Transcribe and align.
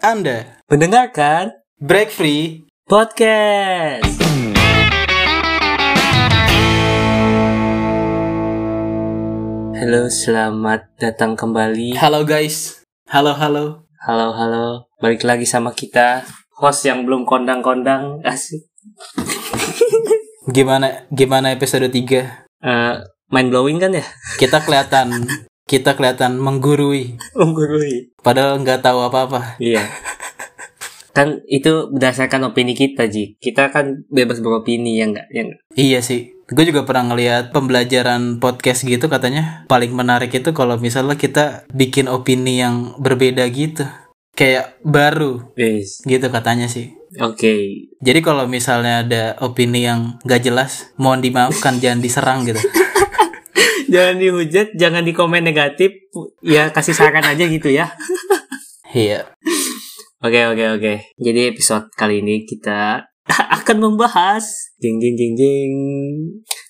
Anda 0.00 0.56
Mendengarkan 0.72 1.60
break 1.76 2.08
free. 2.08 2.64
podcast. 2.88 4.08
Halo, 9.76 10.08
selamat 10.08 10.96
datang 10.96 11.36
kembali. 11.36 11.96
Halo 11.96 12.24
guys. 12.24 12.80
Halo 13.08 13.32
halo. 13.32 13.84
Halo, 14.00 14.32
halo. 14.32 14.88
Balik 15.00 15.24
lagi 15.24 15.44
sama 15.44 15.72
kita. 15.72 16.24
Host 16.56 16.84
yang 16.84 17.04
belum 17.04 17.24
kondang-kondang. 17.24 18.24
Asik. 18.24 18.68
Gimana 20.48 21.04
gimana 21.12 21.52
episode 21.52 21.88
3? 21.88 21.92
Eh, 22.60 22.94
mind 23.28 23.48
blowing 23.48 23.76
kan 23.76 23.92
ya? 23.92 24.04
Kita 24.36 24.64
kelihatan 24.64 25.28
kita 25.70 25.94
kelihatan 25.94 26.34
menggurui 26.34 27.14
Menggurui. 27.38 28.10
padahal 28.18 28.58
nggak 28.58 28.82
tahu 28.82 29.06
apa-apa. 29.06 29.54
Iya. 29.62 29.86
kan 31.10 31.42
itu 31.46 31.90
berdasarkan 31.90 32.50
opini 32.50 32.74
kita, 32.74 33.06
Ji. 33.06 33.34
Kita 33.38 33.70
kan 33.70 34.06
bebas 34.10 34.38
beropini 34.38 34.98
ya 34.98 35.06
enggak? 35.10 35.26
Ya 35.30 35.42
nggak? 35.46 35.60
Iya 35.74 35.98
sih. 36.02 36.34
Gue 36.50 36.66
juga 36.66 36.82
pernah 36.82 37.14
ngeliat 37.14 37.54
pembelajaran 37.54 38.42
podcast 38.42 38.82
gitu 38.82 39.06
katanya 39.06 39.62
paling 39.66 39.94
menarik 39.94 40.34
itu 40.34 40.50
kalau 40.50 40.74
misalnya 40.74 41.14
kita 41.14 41.62
bikin 41.70 42.10
opini 42.10 42.58
yang 42.58 42.98
berbeda 42.98 43.46
gitu. 43.46 43.86
Kayak 44.34 44.78
baru 44.82 45.54
Yes. 45.54 46.02
gitu 46.02 46.26
katanya 46.30 46.66
sih. 46.66 46.94
Oke. 47.18 47.86
Jadi 47.98 48.18
kalau 48.22 48.46
misalnya 48.46 49.02
ada 49.02 49.22
opini 49.42 49.82
yang 49.86 50.18
gak 50.22 50.42
jelas, 50.42 50.94
mohon 50.94 51.18
dimaafkan, 51.18 51.78
jangan 51.78 51.98
diserang 51.98 52.46
gitu. 52.46 52.58
jangan 53.90 54.16
dihujat, 54.22 54.68
jangan 54.78 55.02
di 55.02 55.12
komen 55.12 55.42
negatif. 55.42 55.90
Ya 56.40 56.70
kasih 56.70 56.94
saran 56.94 57.26
aja 57.26 57.44
gitu 57.44 57.68
ya. 57.68 57.90
Iya. 58.94 59.26
Oke 60.22 60.40
oke 60.46 60.64
oke. 60.78 60.94
Jadi 61.18 61.40
episode 61.50 61.90
kali 61.98 62.22
ini 62.22 62.46
kita 62.46 63.04
akan 63.60 63.76
membahas 63.78 64.74
jeng 64.78 65.02
jeng 65.02 65.16
jeng 65.18 65.34
jeng 65.34 65.72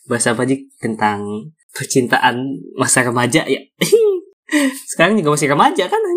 bahas 0.08 0.26
apa 0.26 0.42
sih 0.48 0.66
tentang 0.82 1.22
percintaan 1.70 2.42
masa 2.74 3.06
remaja 3.06 3.46
ya. 3.46 3.60
Sekarang 4.90 5.14
juga 5.14 5.38
masih 5.38 5.50
remaja 5.50 5.84
kan? 5.86 6.00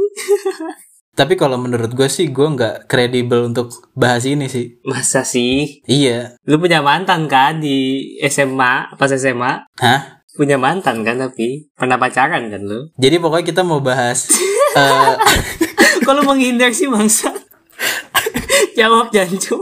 Tapi 1.14 1.38
kalau 1.38 1.62
menurut 1.62 1.94
gue 1.94 2.10
sih, 2.10 2.34
gue 2.34 2.48
nggak 2.58 2.90
kredibel 2.90 3.46
untuk 3.46 3.70
bahas 3.94 4.26
ini 4.26 4.50
sih. 4.50 4.82
Masa 4.82 5.22
sih? 5.22 5.86
Iya. 5.86 6.42
Lu 6.50 6.58
punya 6.58 6.82
mantan 6.82 7.30
kan 7.30 7.62
di 7.62 8.02
SMA 8.26 8.98
pas 8.98 9.14
SMA? 9.14 9.62
Hah? 9.78 10.23
Punya 10.34 10.58
mantan 10.58 11.06
kan 11.06 11.22
tapi 11.22 11.70
pernah 11.78 12.02
pacaran 12.02 12.50
kan 12.50 12.62
lu? 12.66 12.90
Jadi 12.98 13.22
pokoknya 13.22 13.46
kita 13.46 13.62
mau 13.62 13.80
bahas... 13.80 14.30
eh 14.80 15.16
Kalau 16.04 16.26
menghindar 16.26 16.74
sih 16.74 16.90
bangsa. 16.90 17.32
Jawab 18.74 19.14
jancu. 19.14 19.56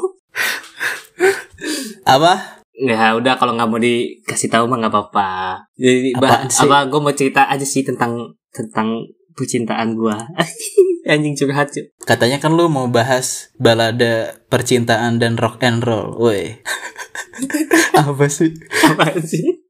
apa? 2.07 2.63
Ya 2.81 3.13
udah 3.13 3.37
kalau 3.37 3.53
nggak 3.53 3.69
mau 3.69 3.77
dikasih 3.77 4.49
tahu 4.49 4.65
mah 4.65 4.81
nggak 4.81 4.93
apa-apa. 4.95 5.29
Jadi 5.77 6.17
bah, 6.17 6.49
apa 6.49 6.77
gue 6.89 6.99
mau 7.03 7.13
cerita 7.13 7.45
aja 7.45 7.61
sih 7.61 7.85
tentang 7.85 8.33
tentang 8.49 9.05
percintaan 9.37 9.93
gua. 9.93 10.17
Anjing 11.11 11.33
curhat 11.33 11.73
cuy. 11.73 11.89
Katanya 12.05 12.37
kan 12.37 12.53
lu 12.53 12.69
mau 12.69 12.85
bahas 12.85 13.49
balada 13.57 14.37
percintaan 14.49 15.17
dan 15.17 15.37
rock 15.37 15.61
and 15.65 15.81
roll. 15.81 16.13
Woi. 16.17 16.61
apa 17.97 18.25
sih? 18.29 18.53
Apaan 18.85 19.21
sih? 19.25 19.60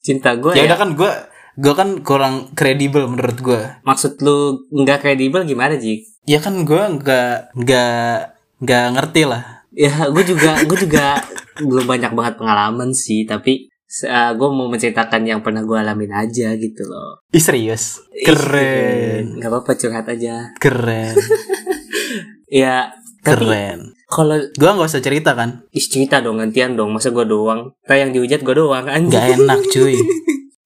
Cinta 0.00 0.36
gue 0.36 0.52
Ya 0.54 0.64
ya. 0.64 0.74
udah 0.74 0.78
kan 0.78 0.90
gue 0.94 1.12
gue 1.56 1.74
kan 1.74 1.88
kurang 2.04 2.34
kredibel 2.52 3.08
menurut 3.08 3.38
gue. 3.40 3.62
Maksud 3.82 4.20
lu 4.20 4.68
nggak 4.70 5.00
kredibel 5.02 5.42
gimana 5.42 5.76
Jik? 5.76 6.04
Ya 6.28 6.38
kan 6.38 6.62
gue 6.62 6.82
nggak 7.00 7.56
nggak 7.56 8.16
nggak 8.60 8.84
ngerti 8.98 9.22
lah. 9.24 9.64
Ya 9.72 10.08
gue 10.08 10.24
juga 10.24 10.60
gue 10.64 10.78
juga 10.78 11.20
belum 11.56 11.88
banyak 11.88 12.12
banget 12.12 12.34
pengalaman 12.36 12.92
sih. 12.92 13.24
Tapi 13.24 13.72
gue 14.36 14.48
mau 14.52 14.68
menceritakan 14.68 15.22
yang 15.24 15.40
pernah 15.40 15.64
gue 15.64 15.78
alamin 15.78 16.12
aja 16.12 16.52
gitu 16.58 16.82
loh. 16.84 17.22
Ih 17.32 17.40
serius? 17.40 18.02
Keren. 18.26 19.40
Gak 19.40 19.48
apa-apa 19.48 19.72
curhat 19.78 20.06
aja. 20.10 20.52
Keren. 20.60 21.16
Ya 22.46 22.94
tapi 23.26 23.42
Keren. 23.42 23.95
Kalau 24.06 24.38
Gue 24.54 24.70
nggak 24.70 24.86
usah 24.88 25.02
cerita 25.02 25.34
kan? 25.34 25.66
Ih 25.74 25.82
cerita 25.82 26.22
dong 26.22 26.38
gantian 26.38 26.78
dong. 26.78 26.94
Masa 26.94 27.10
gue 27.10 27.26
doang? 27.26 27.74
Kayak 27.82 28.00
yang 28.08 28.12
dihujat 28.14 28.40
gue 28.46 28.54
doang 28.54 28.86
anjing. 28.86 29.10
Gak 29.10 29.26
enak 29.42 29.60
cuy. 29.74 29.98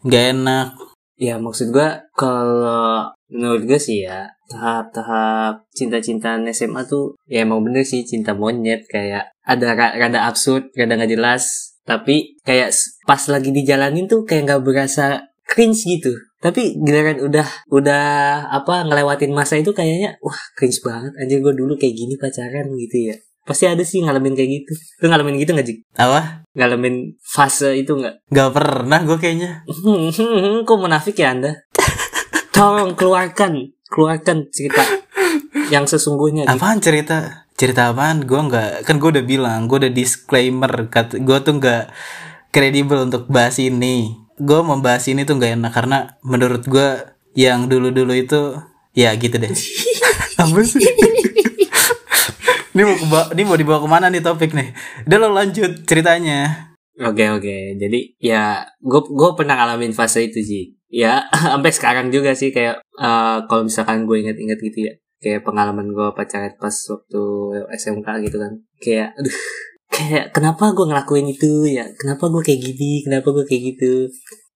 Gak 0.04 0.24
enak. 0.36 0.68
Ya 1.20 1.36
maksud 1.36 1.68
gue 1.68 1.88
Kalau 2.16 3.12
menurut 3.28 3.68
gue 3.68 3.76
sih 3.76 4.08
ya 4.08 4.24
Tahap-tahap 4.48 5.68
cinta-cintaan 5.76 6.48
SMA 6.48 6.88
tuh 6.88 7.12
Ya 7.28 7.44
emang 7.44 7.60
bener 7.60 7.84
sih 7.84 8.04
cinta 8.04 8.32
monyet. 8.32 8.84
Kayak 8.88 9.32
ada 9.44 9.76
ra- 9.76 9.96
rada 9.96 10.28
absurd 10.28 10.72
Rada 10.72 10.96
gak 10.96 11.12
jelas. 11.12 11.76
Tapi 11.84 12.36
kayak 12.44 12.72
pas 13.08 13.20
lagi 13.28 13.52
dijalanin 13.52 14.04
tuh 14.04 14.24
Kayak 14.24 14.56
gak 14.56 14.62
berasa 14.64 15.06
cringe 15.48 15.82
gitu. 15.84 16.12
Tapi 16.40 16.76
giliran 16.80 17.20
udah 17.20 17.44
udah 17.68 18.04
apa 18.48 18.88
ngelewatin 18.88 19.32
masa 19.32 19.60
itu 19.60 19.76
kayaknya 19.76 20.16
wah 20.24 20.40
cringe 20.56 20.80
banget. 20.80 21.12
Anjir 21.20 21.44
gue 21.44 21.52
dulu 21.52 21.76
kayak 21.76 21.92
gini 21.92 22.16
pacaran 22.16 22.68
gitu 22.76 23.12
ya 23.12 23.16
pasti 23.46 23.64
ada 23.66 23.82
sih 23.82 24.04
ngalamin 24.04 24.36
kayak 24.36 24.50
gitu 24.62 24.72
lu 25.02 25.06
ngalamin 25.10 25.40
gitu 25.40 25.50
gak 25.56 25.66
Jik? 25.66 25.78
Apa? 25.96 26.40
ngalamin 26.50 27.14
fase 27.22 27.78
itu 27.78 27.94
nggak? 27.94 28.26
Gak 28.30 28.50
pernah 28.50 28.98
gue 29.06 29.16
kayaknya. 29.22 29.62
Kok 30.66 30.78
munafik 30.78 31.14
ya 31.18 31.30
anda? 31.30 31.62
Tolong 32.50 32.98
keluarkan, 32.98 33.70
keluarkan 33.86 34.50
cerita 34.50 34.82
yang 35.70 35.86
sesungguhnya. 35.86 36.50
gitu. 36.50 36.58
Apaan 36.58 36.82
cerita? 36.82 37.46
Cerita 37.54 37.94
apaan? 37.94 38.26
Gue 38.26 38.40
nggak. 38.42 38.82
Kan 38.82 38.98
gue 38.98 39.10
udah 39.14 39.24
bilang. 39.24 39.70
Gue 39.70 39.86
udah 39.86 39.92
disclaimer. 39.94 40.90
Kat, 40.90 41.14
gue 41.14 41.38
tuh 41.40 41.54
nggak 41.56 41.94
kredibel 42.50 43.06
untuk 43.06 43.30
bahas 43.30 43.56
ini. 43.62 44.10
Gue 44.34 44.60
membahas 44.66 45.06
ini 45.06 45.22
tuh 45.22 45.38
nggak 45.38 45.62
enak 45.62 45.72
karena 45.72 45.98
menurut 46.26 46.66
gue 46.66 46.88
yang 47.38 47.70
dulu-dulu 47.70 48.10
itu 48.12 48.58
ya 48.92 49.14
gitu 49.14 49.38
deh. 49.38 49.54
Apa 50.42 50.60
sih? 50.66 50.82
Ini 52.70 52.82
mau 52.82 52.96
keba- 52.96 53.30
ini 53.30 53.42
mau 53.42 53.54
dibawa 53.54 53.78
ke 53.78 53.88
mana 53.88 54.06
nih 54.06 54.20
topik 54.20 54.50
nih? 54.50 54.70
Udah 55.04 55.18
lo 55.18 55.28
lanjut 55.32 55.84
ceritanya. 55.84 56.70
Oke 56.96 57.26
oke, 57.28 57.56
jadi 57.74 58.00
ya 58.18 58.42
gue 58.76 59.00
gue 59.02 59.30
pernah 59.32 59.56
ngalamin 59.56 59.90
fase 59.90 60.20
itu 60.22 60.40
sih. 60.40 60.64
Ya 60.86 61.24
sampai 61.50 61.70
sekarang 61.70 62.08
juga 62.08 62.32
sih 62.32 62.50
kayak 62.50 62.78
eh, 62.78 63.38
kalau 63.42 63.62
misalkan 63.62 64.04
gue 64.04 64.20
inget-inget 64.20 64.58
gitu 64.60 64.78
ya, 64.84 64.92
kayak 65.18 65.42
pengalaman 65.42 65.88
gue 65.88 66.08
pacaran 66.12 66.52
pas 66.54 66.72
waktu 66.72 67.22
SMK 67.72 68.08
gitu 68.22 68.36
kan, 68.36 68.52
kayak 68.76 69.14
aduh 69.18 69.36
kayak 69.90 70.24
kenapa 70.30 70.70
gue 70.70 70.86
ngelakuin 70.86 71.26
itu 71.28 71.50
ya 71.66 71.82
kenapa 71.92 72.28
gue 72.28 72.42
kayak 72.42 72.60
gini 72.64 73.02
kenapa 73.02 73.28
gue 73.30 73.42
kayak 73.42 73.62
gitu 73.68 73.92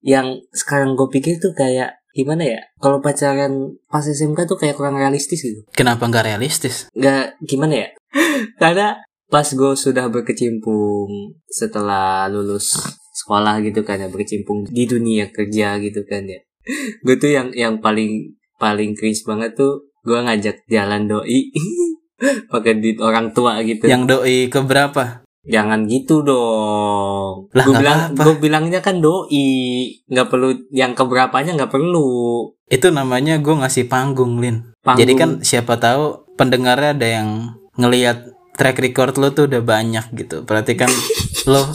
yang 0.00 0.26
sekarang 0.50 0.94
gue 0.94 1.10
pikir 1.10 1.36
tuh 1.36 1.50
kayak 1.50 1.98
gimana 2.12 2.46
ya 2.46 2.60
kalau 2.78 3.02
pacaran 3.02 3.75
pas 3.84 4.00
SMK 4.00 4.46
tuh 4.46 4.54
kayak 4.54 4.78
kurang 4.78 4.94
realistis 4.94 5.42
gitu 5.42 5.66
Kenapa 5.75 6.06
nggak 6.06 6.31
realistis? 6.31 6.86
nggak 6.92 7.42
gimana 7.42 7.75
ya 7.75 7.88
karena 8.62 8.98
pas 9.28 9.47
gue 9.47 9.72
sudah 9.75 10.06
berkecimpung 10.12 11.34
setelah 11.50 12.30
lulus 12.30 12.78
sekolah 13.14 13.62
gitu 13.62 13.82
kan 13.82 13.98
ya 13.98 14.08
berkecimpung 14.10 14.66
di 14.69 14.84
dunia 14.86 15.30
kerja 15.30 15.78
gitu 15.82 16.02
kan 16.06 16.26
ya 16.26 16.41
gue 17.04 17.16
tuh 17.19 17.30
yang 17.30 17.48
yang 17.54 17.75
paling 17.82 18.34
paling 18.58 18.94
cringe 18.94 19.22
banget 19.26 19.58
tuh 19.58 19.91
gue 20.04 20.19
ngajak 20.19 20.62
jalan 20.69 21.08
doi 21.08 21.50
pakai 22.52 22.78
duit 22.78 22.98
orang 23.02 23.34
tua 23.34 23.60
gitu 23.66 23.91
Yang 23.91 24.04
doi 24.06 24.38
ke 24.48 24.60
berapa? 24.62 25.25
jangan 25.44 25.84
gitu 25.84 26.25
dong 26.25 27.52
Lah, 27.52 27.64
gue 27.69 27.75
bilang 27.76 28.00
gue 28.16 28.34
bilangnya 28.41 28.81
kan 28.81 29.04
doi 29.04 29.92
nggak 30.08 30.32
perlu 30.32 30.56
yang 30.72 30.96
keberapanya 30.96 31.52
nggak 31.52 31.69
perlu 31.69 32.48
Itu 32.64 32.88
namanya 32.88 33.36
gue 33.44 33.52
ngasih 33.52 33.92
panggung, 33.92 34.41
Lin. 34.41 34.72
Panggung. 34.81 35.04
Jadi 35.04 35.12
kan 35.20 35.31
siapa 35.44 35.76
tahu 35.76 36.32
pendengarnya 36.41 36.96
ada 36.96 37.08
yang 37.20 37.28
ngelihat 37.76 38.19
track 38.55 38.79
record 38.79 39.15
lo 39.17 39.31
tuh 39.31 39.47
udah 39.47 39.61
banyak 39.61 40.06
gitu. 40.15 40.43
Berarti 40.43 40.75
kan 40.75 40.91
lo 41.50 41.71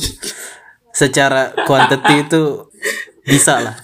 secara 0.90 1.54
quantity 1.64 2.24
itu 2.24 2.68
bisa 3.22 3.60
lah. 3.60 3.76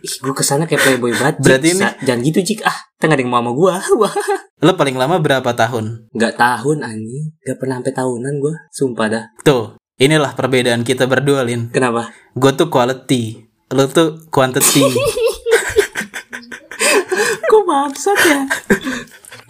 ih 0.00 0.16
gue 0.16 0.32
ke 0.32 0.40
sana 0.40 0.64
kayak 0.64 0.80
playboy 0.80 1.12
banget. 1.12 1.36
Berarti 1.38 1.68
ini- 1.70 1.96
jangan 2.00 2.20
gitu 2.22 2.40
cik 2.42 2.60
ah 2.64 2.78
nggak 2.98 3.10
ada 3.10 3.20
yang 3.20 3.28
mau 3.28 3.40
sama 3.40 3.50
gue 3.52 3.72
Lo 4.64 4.72
paling 4.74 4.92
lama 4.94 5.16
berapa 5.16 5.50
tahun? 5.50 6.08
nggak 6.10 6.34
tahun 6.36 6.78
anjing 6.80 7.32
nggak 7.38 7.56
pernah 7.56 7.76
sampai 7.76 7.92
tahunan 7.94 8.34
gue 8.38 8.54
sumpah 8.70 9.06
dah 9.08 9.24
Tuh, 9.40 9.64
inilah 9.96 10.32
perbedaan 10.32 10.84
kita 10.84 11.04
berdua, 11.04 11.40
Lin. 11.42 11.68
kenapa 11.68 12.12
Gue 12.32 12.52
tuh 12.52 12.68
quality, 12.68 13.40
lo 13.68 13.88
tuh 13.88 14.24
quantity. 14.28 14.84
kok 17.42 17.64
maksud 17.66 18.18
ya 18.20 18.40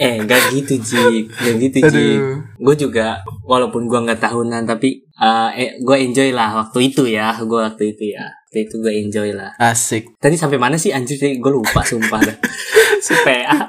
eh 0.01 0.17
nggak 0.25 0.57
gitu 0.57 0.75
Jik 0.81 1.25
nggak 1.29 1.55
gitu 1.61 1.77
Aduh. 1.85 2.41
gue 2.57 2.75
juga 2.89 3.21
walaupun 3.45 3.85
gue 3.85 4.01
nggak 4.01 4.25
tahunan 4.25 4.65
tapi 4.65 5.05
eh, 5.05 5.51
eh, 5.61 5.71
gue 5.77 5.97
enjoy 6.01 6.33
lah 6.33 6.57
waktu 6.65 6.89
itu 6.89 7.05
ya 7.05 7.37
gue 7.37 7.61
waktu 7.61 7.93
itu 7.93 8.17
ya 8.17 8.25
waktu 8.25 8.65
itu 8.65 8.75
gue 8.81 8.93
enjoy 8.97 9.29
lah 9.37 9.53
Asik. 9.61 10.17
tadi 10.17 10.41
sampai 10.41 10.57
mana 10.57 10.81
sih 10.81 10.89
anjir 10.89 11.21
gue 11.21 11.53
lupa 11.53 11.85
sumpah 11.85 12.21
dah 12.25 12.37
si 13.05 13.13
PA 13.21 13.69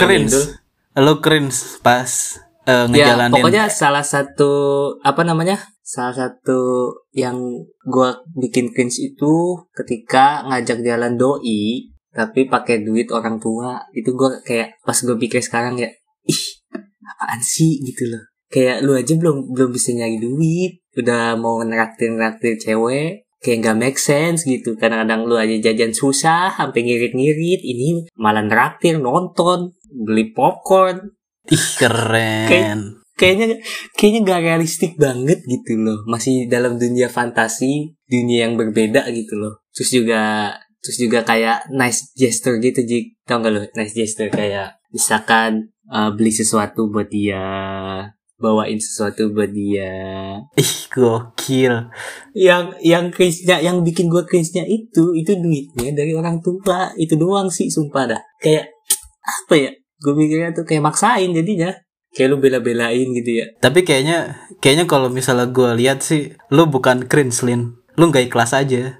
cringe. 0.00 0.32
itu. 0.32 0.40
Lu 1.00 1.22
cringe 1.22 1.80
pas 1.80 2.10
ya 2.66 2.86
ngejalanin. 2.86 3.34
pokoknya 3.34 3.64
salah 3.72 4.04
satu 4.04 4.52
apa 5.02 5.22
namanya 5.26 5.58
salah 5.80 6.14
satu 6.14 6.92
yang 7.10 7.66
gua 7.82 8.22
bikin 8.38 8.70
cringe 8.70 9.00
itu 9.02 9.58
ketika 9.74 10.46
ngajak 10.46 10.86
jalan 10.86 11.18
doi 11.18 11.90
tapi 12.10 12.50
pakai 12.50 12.82
duit 12.82 13.10
orang 13.14 13.38
tua 13.38 13.78
itu 13.94 14.10
gua 14.14 14.42
kayak 14.42 14.82
pas 14.82 14.98
gue 14.98 15.16
pikir 15.16 15.38
sekarang 15.42 15.78
ya 15.78 15.88
ih 16.26 16.42
apaan 17.06 17.40
sih? 17.42 17.78
Gitu 17.82 18.10
loh. 18.10 18.24
Kayak 18.50 18.82
lu 18.82 18.98
aja 18.98 19.14
belum 19.14 19.54
belum 19.54 19.70
bisa 19.70 19.94
nyari 19.94 20.18
duit 20.18 20.82
udah 20.98 21.38
mau 21.38 21.62
ngeraktir 21.62 22.10
ngeraktir 22.10 22.58
cewek 22.58 23.30
kayak 23.40 23.58
nggak 23.62 23.78
make 23.78 23.98
sense 23.98 24.44
gitu. 24.44 24.74
Kadang-kadang 24.74 25.24
lu 25.26 25.38
aja 25.38 25.56
jajan 25.70 25.94
susah 25.94 26.52
sampai 26.54 26.82
ngirit-ngirit 26.82 27.62
ini 27.62 28.10
malah 28.18 28.44
ngeraktir 28.44 28.98
nonton 28.98 29.74
beli 29.90 30.30
popcorn. 30.34 31.14
Ih 31.50 31.66
keren. 31.78 33.00
kayaknya 33.20 33.60
kayaknya 34.00 34.20
gak 34.24 34.40
realistik 34.48 34.92
banget 34.96 35.44
gitu 35.44 35.76
loh. 35.76 36.00
Masih 36.08 36.48
dalam 36.48 36.80
dunia 36.80 37.12
fantasi 37.12 37.92
dunia 38.08 38.48
yang 38.48 38.56
berbeda 38.56 39.04
gitu 39.12 39.36
loh. 39.36 39.60
Terus 39.76 39.90
juga 39.92 40.22
terus 40.80 40.96
juga 40.96 41.24
kayak 41.24 41.68
nice 41.72 42.12
gesture 42.16 42.56
gitu 42.60 42.84
Jik. 42.84 43.20
Tau 43.24 43.40
gak 43.40 43.52
lo 43.52 43.60
nice 43.76 43.94
gesture? 43.94 44.32
Kayak 44.32 44.80
misalkan 44.90 45.72
uh, 45.92 46.10
beli 46.12 46.32
sesuatu 46.32 46.88
buat 46.88 47.08
dia 47.08 47.46
bawain 48.40 48.80
sesuatu 48.80 49.28
buat 49.36 49.52
dia. 49.52 49.92
Ih 50.56 50.74
gokil. 50.88 51.92
yang 52.32 52.72
yang 52.80 53.12
cringe-nya 53.12 53.60
yang 53.60 53.84
bikin 53.84 54.08
gua 54.08 54.24
cringe-nya 54.24 54.64
itu 54.64 55.12
itu 55.12 55.36
duitnya 55.36 55.92
dari 55.92 56.16
orang 56.16 56.40
tua. 56.40 56.90
Itu 56.96 57.20
doang 57.20 57.52
sih 57.52 57.68
sumpah 57.68 58.16
dah. 58.16 58.20
Kayak 58.40 58.72
apa 59.20 59.54
ya? 59.54 59.70
Gue 60.00 60.16
mikirnya 60.16 60.56
tuh 60.56 60.64
kayak 60.64 60.80
maksain 60.80 61.28
jadinya. 61.36 61.76
Kayak 62.16 62.28
lu 62.32 62.36
bela-belain 62.40 63.06
gitu 63.12 63.44
ya. 63.44 63.46
Tapi 63.60 63.84
kayaknya 63.84 64.48
kayaknya 64.58 64.88
kalau 64.88 65.12
misalnya 65.12 65.52
gue 65.52 65.76
lihat 65.76 66.00
sih, 66.00 66.32
lu 66.48 66.66
bukan 66.66 67.04
cringe 67.04 67.44
Lin. 67.44 67.76
Lu 68.00 68.08
nggak 68.08 68.32
ikhlas 68.32 68.56
aja. 68.56 68.96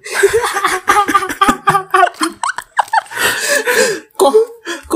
kok 4.20 4.36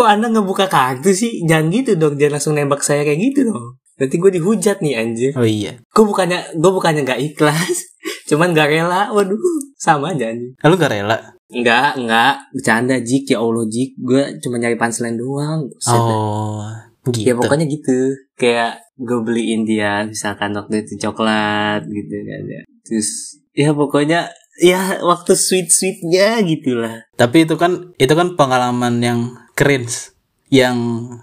kok 0.05 0.13
anda 0.13 0.29
ngebuka 0.29 0.69
kartu 0.69 1.17
sih 1.17 1.41
jangan 1.49 1.73
gitu 1.73 1.97
dong 1.97 2.21
jangan 2.21 2.37
langsung 2.37 2.53
nembak 2.53 2.85
saya 2.85 3.01
kayak 3.09 3.33
gitu 3.33 3.49
dong 3.49 3.81
nanti 3.97 4.21
gue 4.21 4.31
dihujat 4.37 4.85
nih 4.85 4.95
anjir 5.01 5.33
Oh 5.33 5.47
iya. 5.49 5.81
gue 5.81 6.05
bukannya 6.05 6.61
gue 6.61 6.71
bukannya 6.71 7.09
nggak 7.09 7.21
ikhlas 7.33 7.89
cuman 8.29 8.53
gak 8.53 8.69
rela 8.69 9.09
waduh 9.15 9.41
sama 9.81 10.13
aja 10.13 10.29
anjir 10.29 10.53
Lu 10.61 10.77
gak 10.77 10.93
rela? 10.93 11.19
Enggak, 11.55 12.01
enggak, 12.01 12.35
bercanda 12.51 12.97
Jik, 12.99 13.31
ya 13.31 13.39
Allah 13.39 13.69
Jik, 13.69 13.91
gue 14.01 14.23
cuma 14.43 14.59
nyari 14.59 14.75
punchline 14.75 15.15
doang. 15.15 15.71
Oh 15.87 16.67
gitu. 17.13 17.31
Ya 17.31 17.35
pokoknya 17.37 17.69
gitu, 17.69 18.17
kayak 18.35 18.81
gue 18.97 19.19
beliin 19.23 19.63
dia 19.69 20.03
misalkan 20.09 20.57
waktu 20.57 20.83
itu 20.83 20.99
coklat 20.99 21.85
gitu 21.85 22.17
kan 22.27 22.43
ya. 22.49 22.63
Terus 22.83 23.39
ya 23.53 23.71
pokoknya 23.77 24.33
ya 24.59 24.99
waktu 25.05 25.37
sweet 25.37 25.69
sweetnya 25.69 26.41
gitulah. 26.43 27.05
Tapi 27.15 27.45
itu 27.45 27.55
kan 27.61 27.93
itu 28.01 28.15
kan 28.17 28.35
pengalaman 28.35 28.99
yang 29.05 29.21
cringe, 29.55 30.15
yang 30.51 30.79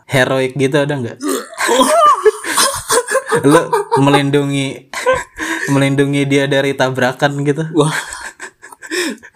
heroik 0.08 0.56
gitu 0.56 0.76
ada 0.80 0.96
nggak? 0.98 1.18
Lu 3.48 3.62
melindungi 4.04 4.92
melindungi 5.72 6.28
dia 6.28 6.52
dari 6.52 6.76
tabrakan 6.76 7.48
gitu. 7.48 7.64
Wah, 7.76 7.96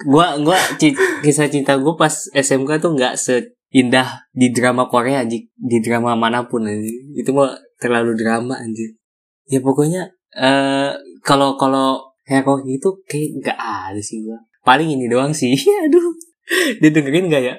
gua 0.03 0.35
gua 0.43 0.59
ci- 0.75 0.97
kisah 1.23 1.47
cinta 1.47 1.79
gue 1.79 1.93
pas 1.95 2.11
SMK 2.35 2.83
tuh 2.83 2.91
nggak 2.91 3.15
seindah 3.15 4.27
di 4.35 4.51
drama 4.51 4.91
Korea 4.91 5.23
Jik, 5.23 5.55
di 5.55 5.77
drama 5.79 6.15
mana 6.19 6.43
pun 6.43 6.67
anjir. 6.67 6.91
Itu 7.15 7.31
mah 7.31 7.55
terlalu 7.79 8.19
drama 8.19 8.59
anjir. 8.59 8.99
Ya 9.47 9.63
pokoknya 9.63 10.11
eh 10.35 10.91
kalau 11.23 11.55
kalau 11.55 12.11
hero 12.27 12.59
gitu 12.67 12.99
kayak 13.07 13.29
nggak 13.39 13.59
ada 13.59 14.01
sih 14.03 14.27
gua. 14.27 14.43
Paling 14.65 14.91
ini 14.91 15.07
doang 15.07 15.31
sih. 15.31 15.55
Aduh. 15.87 16.34
Dia 16.81 16.89
dengerin 16.93 17.31
gak 17.31 17.43
ya? 17.43 17.55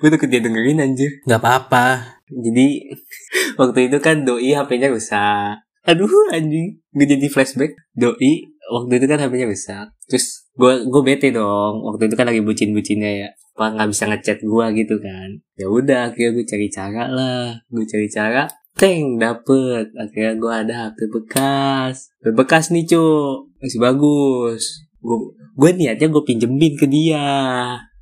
Gue 0.00 0.08
takut 0.08 0.28
dia 0.32 0.40
dengerin 0.42 0.80
anjir. 0.82 1.22
nggak 1.28 1.40
apa-apa. 1.40 2.18
Jadi 2.30 2.94
waktu 3.60 3.90
itu 3.90 3.98
kan 4.00 4.24
doi 4.24 4.54
HP-nya 4.54 4.88
rusak. 4.90 5.62
Aduh 5.86 6.08
anjing, 6.32 6.80
gue 6.92 7.06
jadi 7.06 7.26
flashback. 7.28 7.76
Doi 7.96 8.50
waktu 8.70 8.92
itu 9.02 9.06
kan 9.06 9.18
HP-nya 9.20 9.46
rusak. 9.50 9.86
Terus 10.08 10.48
gue 10.56 10.72
gue 10.88 11.02
bete 11.04 11.28
dong. 11.34 11.84
Waktu 11.84 12.08
itu 12.08 12.14
kan 12.16 12.26
lagi 12.28 12.40
bucin-bucinnya 12.42 13.10
ya. 13.26 13.28
Apa 13.56 13.76
nggak 13.76 13.88
bisa 13.92 14.04
ngechat 14.08 14.38
gue 14.40 14.64
gitu 14.78 14.96
kan? 15.02 15.28
Ya 15.58 15.66
udah, 15.68 16.00
akhirnya 16.12 16.30
gue 16.40 16.44
cari 16.48 16.66
cara 16.72 17.04
lah. 17.12 17.48
Gue 17.68 17.84
cari 17.84 18.08
cara. 18.08 18.48
Teng 18.78 19.20
dapet. 19.20 19.92
Akhirnya 19.92 20.32
gue 20.40 20.52
ada 20.52 20.74
HP 20.88 20.98
bekas. 21.12 22.08
HP 22.24 22.32
bekas 22.32 22.72
nih 22.72 22.88
cu, 22.88 23.04
masih 23.60 23.80
bagus. 23.82 24.88
Gue 25.04 25.36
gue 25.60 25.70
niatnya 25.76 26.08
gue 26.08 26.22
pinjemin 26.24 26.74
ke 26.80 26.86
dia. 26.88 27.28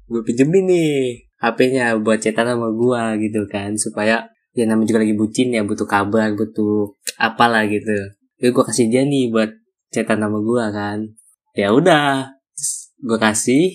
Gue 0.09 0.25
pinjemin 0.25 0.65
nih 0.67 1.29
HP-nya 1.39 1.95
buat 2.03 2.19
chatan 2.19 2.51
sama 2.51 2.69
gua 2.75 3.15
gitu 3.15 3.47
kan. 3.47 3.79
Supaya 3.79 4.27
ya 4.53 4.65
namanya 4.67 4.91
juga 4.91 5.01
lagi 5.07 5.15
bucin 5.15 5.55
ya 5.55 5.63
butuh 5.63 5.87
kabar 5.87 6.35
butuh 6.35 6.99
apalah 7.17 7.63
gitu. 7.71 7.95
Jadi 8.43 8.51
gua 8.51 8.65
kasih 8.67 8.91
dia 8.91 9.07
nih 9.07 9.31
buat 9.31 9.51
chatan 9.95 10.19
sama 10.19 10.39
gua 10.43 10.75
kan. 10.75 11.07
Ya 11.55 11.71
udah 11.71 12.35
gua 13.07 13.19
kasih 13.23 13.71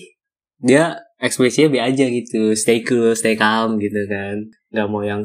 dia 0.60 1.00
ekspresinya 1.16 1.72
be 1.72 1.80
aja 1.80 2.04
gitu. 2.04 2.52
Stay 2.52 2.84
cool 2.84 3.16
stay 3.16 3.32
calm 3.34 3.80
gitu 3.80 4.04
kan. 4.12 4.44
Nggak 4.68 4.86
mau 4.92 5.00
yang 5.00 5.24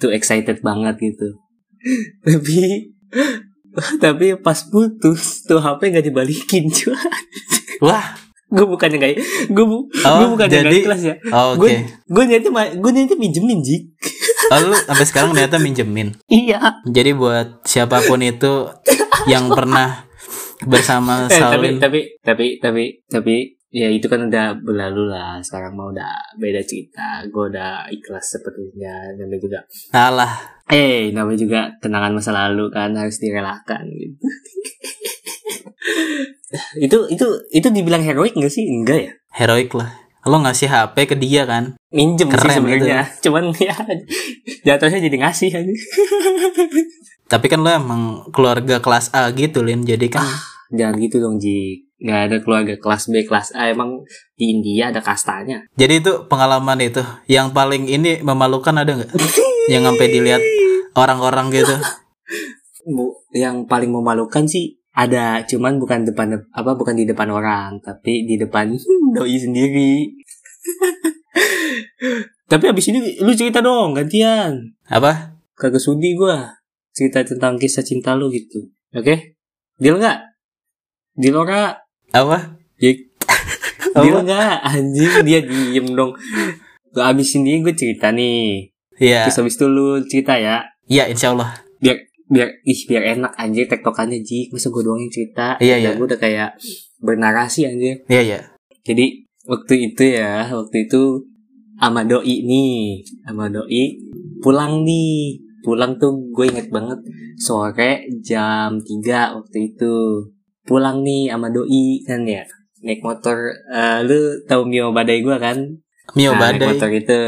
too 0.00 0.08
excited 0.08 0.64
banget 0.64 0.96
gitu. 1.12 1.36
Tapi 2.24 2.94
tapi 4.02 4.38
pas 4.38 4.58
putus 4.70 5.42
tuh 5.46 5.58
HP 5.58 5.92
nggak 5.92 6.06
dibalikin 6.06 6.70
cuy. 6.76 6.94
Wah. 7.84 8.23
Gue 8.54 8.66
bukannya 8.66 8.96
gak 8.96 9.12
gue 9.50 9.64
bu, 9.64 9.78
Oh, 10.00 10.14
gue 10.16 10.28
bukannya 10.30 10.54
jadi- 10.54 10.70
gak 10.70 10.82
ikhlas 10.84 11.02
ya. 11.02 11.14
Oh, 11.28 11.52
gue 11.54 11.68
Oke. 11.68 11.78
gue 12.06 12.22
niatnya 12.24 12.50
gue 12.72 12.90
niatnya 12.90 13.16
minjemin 13.16 13.58
jik. 13.60 13.82
Oh, 14.46 14.58
lu 14.62 14.76
sampai 14.78 15.04
sekarang 15.04 15.28
ternyata 15.32 15.58
minjemin. 15.58 16.08
iya. 16.26 16.60
Jadi 16.86 17.10
buat 17.12 17.64
siapa 17.64 17.98
pun 18.00 18.20
itu 18.20 18.68
yang 19.26 19.48
pernah 19.48 20.04
bersama 20.62 21.26
eh, 21.26 21.34
tapi 21.34 21.66
Salin, 21.66 21.74
tapi 21.76 22.00
tapi 22.20 22.46
tapi 22.56 22.82
tapi 23.04 23.34
ya 23.68 23.88
itu 23.88 24.06
kan 24.06 24.22
udah 24.22 24.54
berlalu 24.56 25.08
lah. 25.08 25.40
Sekarang 25.40 25.74
mau 25.74 25.90
udah 25.90 26.12
beda 26.36 26.62
cerita. 26.62 27.24
Gue 27.26 27.50
udah 27.50 27.88
ikhlas 27.88 28.30
sepenuhnya 28.30 29.12
namanya 29.14 29.40
juga 29.40 29.58
salah. 29.90 30.32
eh 30.64 31.10
namanya 31.10 31.36
juga 31.38 31.60
kenangan 31.76 32.14
masa 32.14 32.32
lalu 32.32 32.70
kan 32.70 32.88
harus 32.94 33.20
direlakan 33.20 33.84
gitu 33.90 34.16
itu 36.78 37.08
itu 37.10 37.26
itu 37.50 37.68
dibilang 37.70 38.02
heroik 38.02 38.34
gak 38.34 38.52
sih 38.52 38.64
enggak 38.66 38.98
ya 39.10 39.12
Heroik 39.34 39.74
lah. 39.74 39.90
Lo 40.24 40.40
ngasih 40.40 40.72
HP 40.72 40.96
ke 41.10 41.16
dia 41.20 41.44
kan? 41.44 41.76
minjem 41.94 42.26
sih 42.26 42.34
Keren 42.34 42.58
sebenarnya 42.58 43.06
cuman 43.24 43.54
ya 43.54 43.76
jatuhnya 44.66 44.98
jadi 45.06 45.16
ngasih 45.22 45.50
aja 45.54 45.72
Tapi 47.32 47.46
kan 47.48 47.62
lo 47.64 47.70
emang 47.72 48.28
keluarga 48.34 48.84
kelas 48.84 49.14
A 49.16 49.32
gitu, 49.32 49.64
Lin. 49.64 49.86
Jadi 49.86 50.12
kan 50.12 50.26
jangan 50.74 50.98
gitu 50.98 51.22
dong 51.22 51.38
Ji 51.38 51.86
nggak 52.04 52.20
ada 52.28 52.36
keluarga 52.42 52.74
kelas 52.76 53.08
B 53.08 53.24
kelas 53.24 53.54
A 53.54 53.70
emang 53.70 54.02
di 54.34 54.50
India 54.50 54.90
ada 54.90 54.98
kastanya 55.00 55.62
Jadi 55.78 56.02
itu 56.04 56.12
pengalaman 56.26 56.76
itu 56.82 57.00
yang 57.30 57.54
paling 57.54 57.86
ini 57.88 58.20
memalukan 58.20 58.74
ada 58.76 58.92
nggak? 58.98 59.12
yang 59.72 59.86
sampai 59.88 60.06
dilihat 60.12 60.42
orang-orang 60.92 61.48
gitu. 61.54 61.74
Bu, 62.84 63.24
yang 63.32 63.64
paling 63.64 63.88
memalukan 63.88 64.44
sih 64.44 64.76
ada 64.94 65.42
cuman 65.42 65.82
bukan 65.82 66.06
depan 66.06 66.46
apa 66.54 66.70
bukan 66.78 66.94
di 66.94 67.02
depan 67.02 67.26
orang 67.34 67.82
tapi 67.82 68.22
di 68.24 68.38
depan 68.38 68.74
doi 69.14 69.36
sendiri. 69.36 69.94
Tapi 72.44 72.64
abis 72.70 72.92
ini 72.92 73.18
lu 73.24 73.32
cerita 73.34 73.58
dong 73.64 73.96
gantian. 73.96 74.76
Apa? 74.86 75.34
kagak 75.54 75.80
sudi 75.82 76.18
gua 76.18 76.60
cerita 76.94 77.26
tentang 77.26 77.58
kisah 77.58 77.82
cinta 77.82 78.14
lu 78.14 78.30
gitu. 78.30 78.70
Oke? 78.94 79.34
Deal 79.82 79.98
nggak? 79.98 80.18
Deal 81.18 81.34
ora? 81.34 81.74
Apa? 82.14 82.54
Jik. 82.78 83.18
deal 83.98 84.22
nggak? 84.22 84.62
Anjing 84.62 85.26
dia 85.26 85.40
diem 85.42 85.86
dong. 85.98 86.14
Gak 86.94 87.06
abis 87.10 87.34
ini 87.34 87.58
gue 87.58 87.74
cerita 87.74 88.14
nih. 88.14 88.70
Iya. 89.02 89.26
terus 89.26 89.42
abis 89.42 89.58
itu 89.58 89.66
lu 89.66 89.98
cerita 90.06 90.38
ya. 90.38 90.62
Iya, 90.86 91.10
insya 91.10 91.34
Allah. 91.34 91.58
biar 91.82 91.98
biar 92.26 92.48
ih 92.62 92.80
biar 92.84 93.02
enak 93.14 93.32
anjir 93.34 93.66
tektokannya 93.66 94.20
Ji 94.20 94.48
masa 94.48 94.68
gue 94.68 94.80
doang 94.80 94.96
yang 94.96 95.12
cerita 95.12 95.56
Iya, 95.58 95.76
Ya, 95.76 95.76
iya. 95.76 95.90
gue 95.94 96.06
udah 96.06 96.16
kayak 96.16 96.50
bernarasi 96.98 97.66
anjir 97.66 98.00
Iya, 98.06 98.22
iya. 98.22 98.38
jadi 98.82 99.06
waktu 99.44 99.92
itu 99.92 100.02
ya 100.14 100.48
waktu 100.48 100.88
itu 100.88 101.28
sama 101.74 102.00
doi 102.02 102.36
nih 102.40 103.02
sama 103.22 103.48
doi 103.48 104.00
pulang 104.40 104.82
nih 104.82 105.36
pulang 105.60 105.96
tuh 105.96 106.16
gue 106.30 106.46
inget 106.46 106.68
banget 106.68 106.96
sore 107.36 108.04
jam 108.20 108.78
3 108.78 109.36
waktu 109.36 109.58
itu 109.70 109.94
pulang 110.62 111.02
nih 111.02 111.28
sama 111.28 111.48
doi 111.48 112.00
kan 112.02 112.24
ya 112.24 112.44
naik 112.80 113.00
motor 113.00 113.36
eh, 113.68 114.00
lu 114.00 114.16
tahu 114.44 114.64
Mio 114.64 114.92
Badai 114.92 115.20
gue 115.20 115.36
kan 115.36 115.56
Mio 116.12 116.32
Nah, 116.32 116.52
naik 116.52 116.60
badai. 116.60 116.68
motor 116.70 116.90
itu 116.90 117.20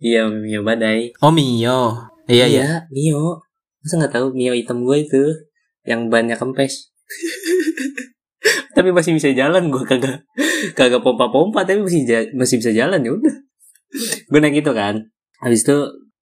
Iya 0.00 0.28
Mio 0.28 0.60
badai. 0.60 1.12
Oh 1.20 1.28
Mio. 1.28 1.92
Iya 2.24 2.44
iya. 2.46 2.64
Mio. 2.88 3.36
Masa 3.80 3.94
nggak 4.00 4.14
tahu 4.14 4.26
Mio 4.36 4.52
hitam 4.52 4.84
gue 4.84 4.96
itu 5.04 5.22
yang 5.88 6.12
banyak 6.12 6.36
kempes. 6.36 6.92
tapi 8.76 8.94
masih 8.94 9.12
bisa 9.18 9.34
jalan 9.34 9.68
gue 9.68 9.82
kagak 9.82 10.24
kagak 10.78 11.02
pompa 11.02 11.28
pompa 11.28 11.66
tapi 11.66 11.82
masih 11.82 12.06
masih 12.32 12.62
bisa 12.62 12.70
jalan 12.72 13.02
ya 13.02 13.12
udah. 13.12 13.36
Gue 14.30 14.40
naik 14.40 14.62
itu 14.62 14.72
kan. 14.72 15.10
Habis 15.42 15.66
itu 15.66 15.76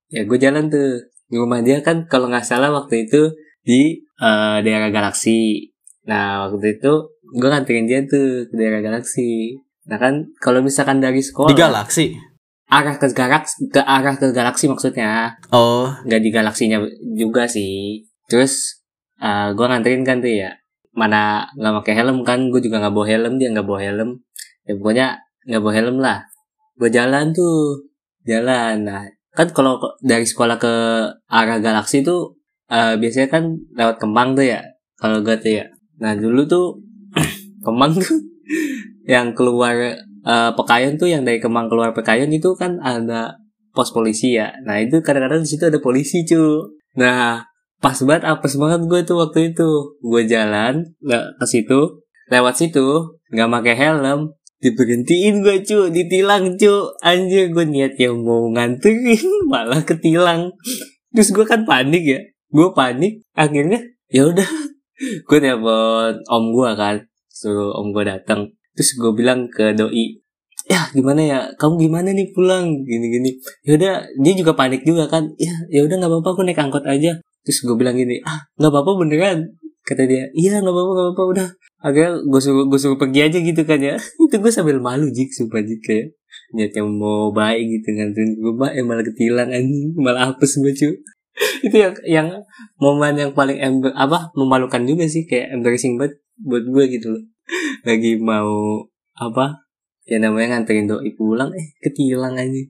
ya 0.08 0.24
gue 0.24 0.38
jalan 0.40 0.72
tuh. 0.72 1.06
Di 1.28 1.36
rumah 1.36 1.60
dia 1.60 1.84
kan 1.84 2.08
kalau 2.08 2.32
nggak 2.32 2.46
salah 2.46 2.72
waktu 2.72 3.04
itu 3.04 3.28
di 3.60 4.00
eh, 4.00 4.58
daerah 4.64 4.88
galaksi. 4.88 5.68
Nah 6.08 6.48
waktu 6.48 6.80
itu 6.80 6.92
gue 7.36 7.48
nganterin 7.52 7.84
dia 7.84 8.00
tuh 8.08 8.48
ke 8.48 8.54
daerah 8.56 8.80
galaksi. 8.80 9.60
Nah 9.88 10.00
kan 10.00 10.32
kalau 10.40 10.64
misalkan 10.64 11.04
dari 11.04 11.20
sekolah 11.20 11.52
Di 11.52 11.58
galaksi. 11.58 12.16
Arah 12.68 13.00
ke 13.00 13.08
galaksi 13.16 13.56
ke 13.72 13.80
arah 13.80 14.14
ke 14.20 14.28
galaksi 14.30 14.68
maksudnya. 14.68 15.40
Oh, 15.48 15.88
nggak 16.04 16.20
di 16.20 16.30
galaksinya 16.30 16.78
juga 17.16 17.48
sih. 17.48 18.04
Terus 18.28 18.84
uh, 19.24 19.56
gue 19.56 19.64
nganterin 19.64 20.04
kan 20.04 20.20
tuh 20.20 20.30
ya. 20.30 20.52
Mana 20.92 21.48
nggak 21.56 21.74
pakai 21.82 21.94
helm 21.96 22.20
kan 22.28 22.52
gue 22.52 22.60
juga 22.60 22.84
nggak 22.84 22.94
bawa 22.94 23.06
helm 23.08 23.34
dia 23.40 23.48
nggak 23.50 23.66
bawa 23.66 23.80
helm. 23.80 24.10
Ya 24.68 24.72
pokoknya 24.76 25.06
nggak 25.48 25.62
bawa 25.64 25.74
helm 25.74 25.96
lah. 25.98 26.18
Gue 26.76 26.90
jalan 26.92 27.32
tuh. 27.32 27.88
Jalan. 28.28 28.84
Nah 28.84 29.02
kan 29.32 29.48
kalau 29.56 29.80
dari 30.04 30.28
sekolah 30.28 30.60
ke 30.60 30.74
arah 31.30 31.58
galaksi 31.64 32.04
tuh 32.04 32.36
uh, 32.68 32.98
biasanya 33.00 33.28
kan 33.32 33.44
lewat 33.72 33.96
Kemang 33.96 34.36
tuh 34.36 34.44
ya 34.44 34.60
kalau 35.00 35.24
gue 35.24 35.36
tuh 35.40 35.64
ya. 35.64 35.66
Nah 36.04 36.12
dulu 36.12 36.44
tuh 36.44 36.84
Kemang 37.64 37.96
tuh 37.96 38.20
yang 39.12 39.32
keluar 39.32 40.04
uh, 40.28 40.52
Pekayon 40.52 41.00
tuh 41.00 41.08
yang 41.08 41.24
dari 41.24 41.40
Kemang 41.40 41.72
keluar 41.72 41.96
Pekayon 41.96 42.28
itu 42.28 42.52
kan 42.52 42.76
ada 42.84 43.40
pos 43.72 43.90
polisi 43.90 44.36
ya. 44.36 44.52
Nah 44.68 44.76
itu 44.78 45.00
kadang-kadang 45.00 45.42
di 45.42 45.48
situ 45.48 45.64
ada 45.64 45.80
polisi 45.80 46.28
cu. 46.28 46.76
Nah 47.00 47.48
pas 47.78 47.96
banget 48.04 48.28
apes 48.28 48.60
banget 48.60 48.84
gue 48.84 49.00
tuh 49.08 49.16
waktu 49.16 49.56
itu. 49.56 49.96
Gue 50.04 50.28
jalan 50.28 50.84
nggak 51.00 51.24
ke 51.40 51.46
situ, 51.48 52.04
lewat 52.28 52.54
situ 52.60 53.16
nggak 53.32 53.48
pakai 53.48 53.74
helm, 53.76 54.32
diberhentiin 54.60 55.40
gue 55.40 55.62
cu, 55.64 55.88
ditilang 55.88 56.58
cu. 56.58 56.92
Anjir 57.00 57.48
gue 57.54 57.64
niat 57.64 57.94
yang 57.96 58.20
mau 58.20 58.50
nganterin 58.52 59.24
malah 59.52 59.82
ketilang. 59.86 60.52
Terus 61.14 61.32
gue 61.32 61.46
kan 61.48 61.64
panik 61.64 62.04
ya, 62.04 62.20
gue 62.52 62.68
panik. 62.76 63.24
Akhirnya 63.32 63.80
ya 64.12 64.28
udah, 64.28 64.48
gue 65.28 65.38
telepon 65.38 66.14
om 66.28 66.44
gue 66.52 66.70
kan, 66.76 66.96
suruh 67.30 67.78
om 67.78 67.94
gue 67.94 68.04
datang. 68.04 68.57
Terus 68.78 68.94
gue 68.94 69.10
bilang 69.10 69.50
ke 69.50 69.74
doi, 69.74 70.22
ya 70.70 70.86
gimana 70.94 71.18
ya? 71.26 71.38
Kamu 71.58 71.74
gimana 71.82 72.14
nih 72.14 72.30
pulang? 72.30 72.86
Gini 72.86 73.10
gini 73.10 73.30
yaudah 73.66 74.06
dia 74.22 74.32
juga 74.38 74.54
panik 74.54 74.86
juga 74.86 75.10
kan. 75.10 75.34
Ya 75.34 75.50
ya 75.66 75.82
udah 75.82 75.98
nggak 75.98 76.10
apa-apa 76.14 76.28
aku 76.38 76.42
naik 76.46 76.62
angkot 76.62 76.86
aja. 76.86 77.18
Terus 77.42 77.58
gue 77.66 77.74
bilang 77.74 77.98
gini 77.98 78.22
ah 78.22 78.46
nggak 78.54 78.70
apa-apa 78.70 78.90
beneran 79.02 79.58
kata 79.82 80.06
dia. 80.06 80.30
Iya 80.30 80.62
nggak 80.62 80.70
apa-apa 80.70 80.90
nggak 80.94 81.06
apa-apa 81.10 81.24
udah. 81.26 81.48
Akhirnya 81.82 82.12
gue 82.22 82.40
suruh 82.42 82.64
gue 82.70 82.78
suruh 82.78 82.98
pergi 83.02 83.20
aja 83.26 83.38
gitu 83.42 83.62
kan 83.66 83.82
ya. 83.82 83.98
Itu 84.22 84.36
gue 84.38 84.52
sambil 84.54 84.78
malu 84.78 85.10
jik 85.10 85.34
sumpah 85.34 85.58
jik 85.58 85.82
kayak 85.82 86.06
niatnya 86.54 86.86
mau 86.86 87.34
baik 87.34 87.66
gitu 87.66 87.98
nganterin 87.98 88.38
gue 88.38 88.54
baik 88.54 88.78
eh, 88.78 88.84
malah 88.86 89.04
ketilang 89.04 89.50
anjing 89.50 89.90
malah 89.98 90.30
apes 90.30 90.54
gue 90.62 90.70
cu. 90.70 90.90
Itu 91.66 91.76
yang 91.82 91.94
yang 92.06 92.28
momen 92.78 93.18
yang 93.18 93.34
paling 93.34 93.58
ember, 93.58 93.90
apa 93.98 94.30
memalukan 94.38 94.86
juga 94.86 95.10
sih 95.10 95.26
kayak 95.26 95.58
embarrassing 95.58 95.98
banget 95.98 96.22
buat 96.38 96.62
gue 96.62 96.84
gitu 96.94 97.18
loh 97.18 97.22
lagi 97.88 98.20
mau 98.20 98.84
apa 99.18 99.66
ya 100.08 100.20
namanya 100.20 100.56
nganterin 100.56 100.88
doi 100.88 101.12
pulang 101.16 101.52
eh 101.52 101.74
ketilang 101.82 102.38
aja 102.38 102.62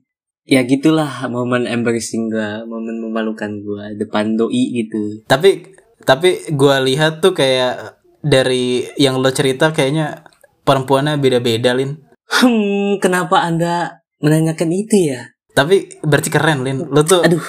ya 0.49 0.65
gitulah 0.65 1.29
momen 1.29 1.69
embarrassing 1.69 2.27
gue 2.27 2.65
momen 2.65 2.99
memalukan 2.99 3.61
gue 3.61 4.01
depan 4.01 4.35
doi 4.35 4.73
gitu 4.73 5.23
tapi 5.29 5.79
tapi 6.03 6.55
gua 6.55 6.79
lihat 6.79 7.19
tuh 7.19 7.35
kayak 7.35 7.99
dari 8.23 8.87
yang 8.95 9.19
lo 9.19 9.31
cerita 9.31 9.71
kayaknya 9.71 10.23
perempuannya 10.63 11.19
beda-beda 11.19 11.75
Lin. 11.75 11.99
hmm 12.29 12.99
kenapa 13.03 13.43
anda 13.43 14.03
menanyakan 14.19 14.69
itu 14.75 15.15
ya 15.15 15.21
Tapi 15.49 15.99
berarti 16.05 16.29
keren 16.31 16.63
Lin. 16.63 16.87
Lo 16.87 17.03
tuh 17.03 17.25
aduh 17.25 17.41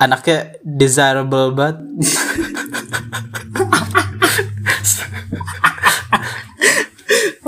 anaknya 0.00 0.56
desirable 0.64 1.52
banget. 1.52 1.82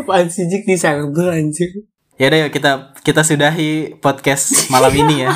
apaan 0.03 0.27
sih 0.27 0.51
jik? 0.51 0.67
Di 0.67 0.75
sarbel 0.75 1.31
anjir. 1.31 1.71
Ya 2.19 2.29
udah 2.29 2.39
yuk 2.47 2.51
kita 2.51 2.73
kita 3.07 3.23
sudahi 3.23 3.97
podcast 4.03 4.69
malam 4.69 4.91
ini 4.91 5.25
ya. 5.25 5.31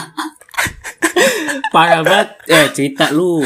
parah 1.74 2.02
banget. 2.02 2.28
Eh 2.50 2.66
cerita 2.74 3.14
lu. 3.14 3.40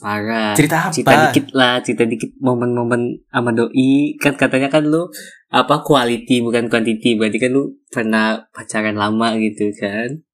Parah. 0.00 0.56
Cerita 0.56 0.88
apa? 0.88 0.92
cerita 0.96 1.12
dikit 1.28 1.46
lah 1.52 1.84
cerita 1.84 2.04
dikit 2.08 2.32
momen-momen 2.40 3.20
sama 3.28 3.52
doi. 3.52 4.16
Kan 4.16 4.34
katanya 4.40 4.72
kan 4.72 4.88
lu 4.88 5.06
apa 5.52 5.84
quality 5.84 6.40
bukan 6.40 6.72
quantity. 6.72 7.20
Berarti 7.20 7.36
kan 7.38 7.52
lu 7.52 7.76
pernah 7.92 8.40
pacaran 8.50 8.96
lama 8.96 9.36
gitu 9.36 9.68
kan. 9.76 10.24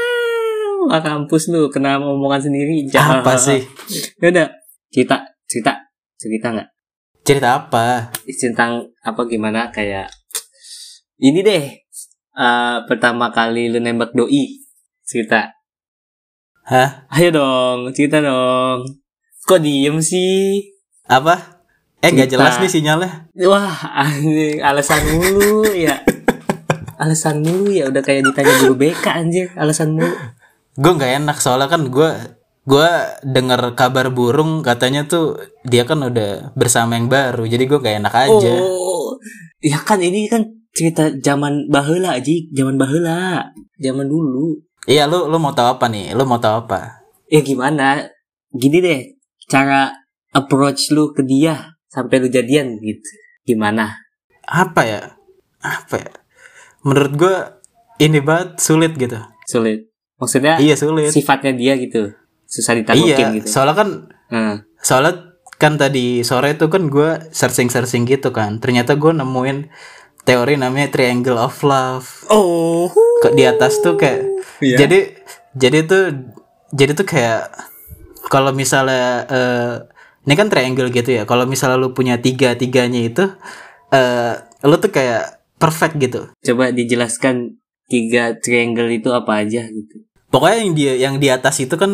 Wah 0.88 1.02
kampus 1.04 1.52
lu 1.52 1.68
kena 1.68 2.00
omongan 2.00 2.48
sendiri. 2.48 2.88
Jangan 2.88 3.20
Apa 3.20 3.36
sih? 3.36 3.60
ya 4.22 4.32
udah 4.32 4.48
cerita 4.88 5.26
cerita. 5.44 5.76
Cerita 6.16 6.52
nggak 6.56 6.79
Cerita 7.30 7.62
apa? 7.62 8.10
tentang 8.26 8.90
apa 9.06 9.22
gimana? 9.30 9.70
Kayak 9.70 10.10
ini 11.22 11.46
deh. 11.46 11.78
Eh, 12.34 12.76
pertama 12.90 13.30
kali 13.30 13.70
lu 13.70 13.78
nembak 13.78 14.10
doi. 14.18 14.58
Cerita. 15.06 15.46
Hah? 16.66 17.06
ayo 17.14 17.30
dong 17.30 17.94
cerita 17.94 18.18
dong. 18.18 18.82
Kok 19.46 19.62
diem 19.62 20.02
sih? 20.02 20.74
Apa? 21.06 21.62
Eh 22.02 22.10
nggak 22.10 22.34
jelas 22.34 22.58
nih 22.58 22.66
sinyalnya. 22.66 23.30
wah 23.46 23.78
anjing. 23.78 24.58
Alasan 24.66 25.02
mulu 25.14 25.70
ya. 25.70 26.02
Alasan 26.98 27.46
mulu 27.46 27.70
ya. 27.70 27.86
Udah 27.94 28.02
kayak 28.02 28.26
ditanya 28.26 28.58
guru 28.58 28.74
BK 28.74 29.06
anjir 29.06 29.46
alasan 29.54 29.94
mulu. 29.94 30.10
Gue 30.74 30.92
nggak 30.98 31.22
enak 31.22 31.38
soalnya 31.38 31.70
kan 31.70 31.86
gue 31.86 32.10
gue 32.62 32.90
dengar 33.24 33.72
kabar 33.72 34.12
burung 34.12 34.60
katanya 34.60 35.08
tuh 35.08 35.40
dia 35.64 35.88
kan 35.88 35.96
udah 36.00 36.52
bersama 36.52 36.94
yang 36.94 37.08
baru 37.08 37.48
jadi 37.48 37.64
gue 37.64 37.78
gak 37.80 37.96
enak 38.04 38.14
aja. 38.14 38.52
oh 38.60 39.16
ya 39.64 39.80
kan 39.80 39.96
ini 39.98 40.28
kan 40.28 40.44
cerita 40.70 41.08
zaman 41.18 41.66
bahula 41.66 42.14
aji 42.14 42.52
zaman 42.52 42.76
bahula 42.76 43.48
zaman 43.76 44.06
dulu 44.06 44.60
Iya 44.88 45.04
lu 45.04 45.28
lu 45.28 45.36
mau 45.36 45.52
tahu 45.52 45.76
apa 45.76 45.92
nih? 45.92 46.16
Lu 46.16 46.24
mau 46.24 46.40
tahu 46.40 46.64
apa? 46.64 47.04
ya 47.28 47.44
gimana 47.44 48.00
gini 48.50 48.80
deh 48.80 49.00
cara 49.46 49.92
approach 50.32 50.88
lu 50.90 51.12
ke 51.12 51.20
dia 51.22 51.76
sampai 51.86 52.16
lu 52.18 52.26
jadian 52.26 52.80
gitu 52.80 53.10
gimana 53.44 53.92
Apa 54.42 54.80
ya? 54.82 55.00
Apa 55.60 55.94
ya? 56.00 56.10
Menurut 56.82 57.12
gue 57.14 57.36
ini 58.00 58.18
banget 58.18 58.56
sulit 58.58 58.96
gitu. 58.96 59.20
sulit 59.46 59.90
maksudnya 60.16 60.56
Iya 60.56 60.74
sulit. 60.74 61.12
sifatnya 61.12 61.52
dia 61.52 61.76
gitu 61.76 62.08
susah 62.50 62.74
Iya, 62.74 62.78
ditaklukin 62.82 63.26
gitu 63.38 63.46
soalnya 63.48 63.76
kan 63.78 63.88
Hmm. 64.26 64.56
soalnya 64.78 65.30
kan 65.56 65.76
tadi 65.76 66.24
sore 66.24 66.54
tuh 66.54 66.66
kan 66.66 66.88
gue 66.88 67.30
searching 67.30 67.68
searching 67.68 68.08
gitu 68.08 68.32
kan. 68.32 68.56
Ternyata 68.58 68.96
gue 68.96 69.12
nemuin 69.12 69.68
teori 70.22 70.56
namanya 70.56 70.88
triangle 70.88 71.36
of 71.36 71.52
love. 71.60 72.08
oh 72.28 72.88
Kok 73.20 73.34
di 73.34 73.44
atas 73.44 73.76
tuh 73.78 73.94
kayak 73.94 74.24
Iya. 74.58 74.76
jadi 74.80 74.98
jadi 75.52 75.78
tuh 75.84 76.04
jadi 76.70 76.92
tuh 76.94 77.04
kayak 77.04 77.52
kalau 78.26 78.56
misalnya 78.56 79.26
eh, 79.28 79.74
ini 80.24 80.34
kan 80.34 80.48
triangle 80.48 80.88
gitu 80.88 81.10
ya. 81.12 81.22
Kalau 81.24 81.44
misalnya 81.44 81.76
lu 81.76 81.92
punya 81.92 82.16
tiga 82.16 82.56
tiganya 82.56 83.04
itu 83.04 83.28
eh 83.90 84.32
lu 84.64 84.76
tuh 84.76 84.88
kayak 84.88 85.44
perfect 85.60 85.98
gitu. 85.98 86.30
coba 86.40 86.72
dijelaskan 86.72 87.60
tiga 87.84 88.32
triangle 88.38 88.88
itu 88.88 89.10
apa 89.10 89.44
aja 89.44 89.66
gitu 89.66 90.06
Pokoknya 90.30 90.56
yang 90.62 90.72
dia 90.72 90.92
yang 90.96 91.14
di 91.18 91.28
atas 91.28 91.58
itu 91.58 91.74
kan 91.74 91.90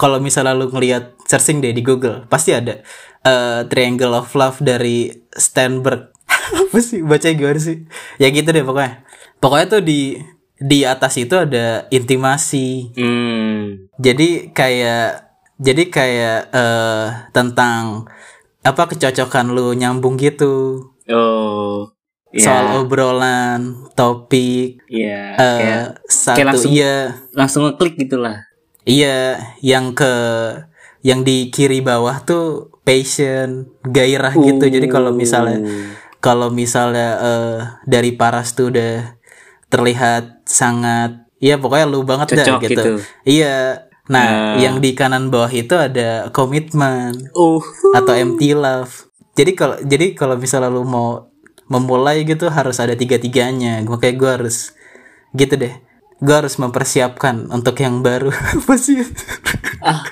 kalau 0.00 0.16
misalnya 0.16 0.56
lu 0.56 0.66
ngelihat 0.66 1.20
searching 1.22 1.60
deh 1.60 1.70
di 1.70 1.84
Google 1.84 2.24
pasti 2.24 2.50
ada 2.50 2.80
eh, 3.22 3.60
Triangle 3.68 4.16
of 4.16 4.32
Love 4.32 4.58
dari 4.58 5.12
Sternberg. 5.30 6.08
Apa 6.56 6.80
sih 6.80 7.04
baca 7.04 7.28
gimana 7.28 7.60
sih? 7.60 7.84
Ya 8.16 8.32
gitu 8.32 8.48
deh 8.48 8.64
pokoknya. 8.64 9.04
Pokoknya 9.36 9.66
tuh 9.68 9.82
di 9.82 10.16
di 10.56 10.84
atas 10.84 11.16
itu 11.16 11.36
ada 11.36 11.84
intimasi. 11.90 12.96
hmm 12.96 13.92
Jadi 13.96 14.50
kayak 14.50 15.28
jadi 15.60 15.82
kayak 15.86 16.40
eh 16.50 17.06
tentang 17.30 18.08
apa 18.60 18.88
kecocokan 18.88 19.52
lu 19.52 19.72
nyambung 19.72 20.16
gitu. 20.16 20.80
oh 21.08 21.92
Soal 22.30 22.64
ya 22.70 22.78
obrolan, 22.78 23.60
topik, 23.92 24.78
ya 24.86 25.34
eh 25.34 25.58
kayak 25.58 25.84
satu 26.06 26.46
langsung- 26.46 26.70
iya 26.70 26.96
langsung 27.34 27.66
ngeklik 27.66 27.98
gitulah 27.98 28.38
Iya, 28.84 29.40
yang 29.60 29.92
ke 29.92 30.12
yang 31.00 31.24
di 31.24 31.48
kiri 31.48 31.80
bawah 31.80 32.20
tuh 32.24 32.72
passion, 32.84 33.72
gairah 33.84 34.36
gitu. 34.36 34.64
Jadi 34.68 34.86
kalau 34.88 35.12
misalnya 35.12 35.58
kalau 36.20 36.48
misalnya 36.52 37.08
eh, 37.20 37.58
dari 37.88 38.12
Paras 38.12 38.52
tuh 38.52 38.68
udah 38.72 39.16
terlihat 39.70 40.44
sangat 40.44 41.30
Iya 41.40 41.56
pokoknya 41.56 41.86
lu 41.88 42.04
banget 42.04 42.36
dah 42.36 42.44
Cocok 42.44 42.60
gitu. 42.68 42.72
gitu. 42.76 42.92
Iya. 43.24 43.88
Nah, 44.12 44.26
Nah. 44.28 44.54
yang 44.60 44.76
di 44.84 44.92
kanan 44.92 45.32
bawah 45.32 45.48
itu 45.48 45.72
ada 45.72 46.28
komitmen 46.36 47.32
Oh. 47.32 47.64
atau 47.96 48.12
empty 48.12 48.52
love. 48.52 49.08
Jadi 49.32 49.56
kalau 49.56 49.80
jadi 49.80 50.12
kalau 50.12 50.36
misalnya 50.36 50.68
lu 50.68 50.84
mau 50.84 51.32
memulai 51.72 52.28
gitu 52.28 52.52
harus 52.52 52.76
ada 52.76 52.92
tiga-tiganya. 52.92 53.80
Makanya 53.88 54.14
gue 54.20 54.30
harus 54.36 54.76
gitu 55.32 55.56
deh. 55.56 55.72
Gue 56.20 56.34
harus 56.34 56.56
mempersiapkan 56.56 57.48
untuk 57.48 57.76
yang 57.76 58.00
baru. 58.00 58.28
Apa 58.60 58.76
sih? 58.76 59.00
Ah. 59.80 60.04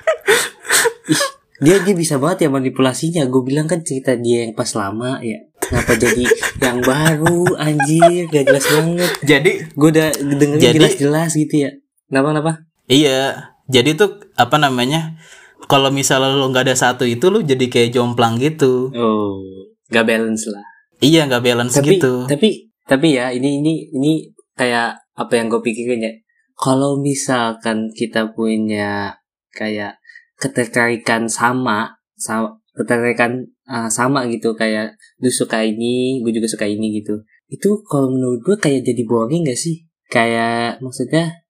Ih, 1.05 1.23
dia 1.61 1.77
dia 1.81 1.95
bisa 1.95 2.17
banget 2.17 2.45
ya 2.45 2.51
manipulasinya. 2.51 3.29
Gue 3.29 3.45
bilang 3.45 3.65
kan 3.65 3.85
cerita 3.85 4.17
dia 4.17 4.45
yang 4.45 4.53
pas 4.53 4.73
lama 4.73 5.21
ya. 5.21 5.45
Kenapa 5.61 5.93
jadi 5.95 6.25
yang 6.59 6.81
baru 6.81 7.45
anjir 7.57 8.25
gak 8.27 8.45
jelas 8.47 8.65
banget. 8.67 9.11
jadi 9.23 9.53
Gue 9.77 9.89
udah 9.93 10.09
dengerin 10.17 10.61
Jadi- 10.65 10.77
jelas-jelas 10.81 11.31
gitu 11.35 11.55
ya. 11.61 11.71
Kenapa 12.09 12.27
kenapa? 12.33 12.53
iya. 12.87 13.21
Jadi 13.69 13.93
tuh 13.95 14.17
apa 14.33 14.57
namanya? 14.57 15.21
Kalau 15.69 15.93
misalnya 15.93 16.33
lu 16.33 16.49
nggak 16.49 16.65
ada 16.65 16.77
satu 16.79 17.05
itu 17.05 17.29
lu 17.29 17.45
jadi 17.45 17.69
kayak 17.69 17.93
jomplang 17.93 18.41
gitu. 18.41 18.89
Oh, 18.97 19.45
gak 19.87 20.09
balance 20.09 20.49
lah. 20.49 20.65
Iya 20.99 21.29
nggak 21.29 21.45
balance 21.45 21.77
Tapi 21.77 22.01
gitu. 22.01 22.25
tapi 22.25 22.49
tapi 22.83 23.09
ya 23.13 23.29
ini 23.29 23.61
ini 23.61 23.93
ini 23.93 24.13
kayak 24.57 25.08
apa 25.19 25.35
yang 25.35 25.51
gue 25.51 25.59
pikirin 25.59 26.07
ya. 26.07 26.13
Kalau 26.55 27.03
misalkan 27.03 27.91
kita 27.91 28.31
punya 28.35 29.19
kayak 29.55 29.99
ketertarikan 30.39 31.27
sama, 31.27 31.99
sama 32.15 32.63
ketertarikan 32.79 33.51
uh, 33.67 33.91
sama 33.91 34.31
gitu 34.31 34.55
kayak 34.55 34.95
lu 35.19 35.31
suka 35.31 35.67
ini, 35.67 36.23
gue 36.23 36.31
juga 36.31 36.47
suka 36.47 36.71
ini 36.71 37.03
gitu. 37.03 37.27
Itu 37.51 37.83
kalau 37.83 38.15
menurut 38.15 38.47
gue 38.47 38.57
kayak 38.59 38.87
jadi 38.87 39.03
boring 39.03 39.43
gak 39.51 39.59
sih? 39.59 39.87
Kayak 40.07 40.79
maksudnya 40.79 41.49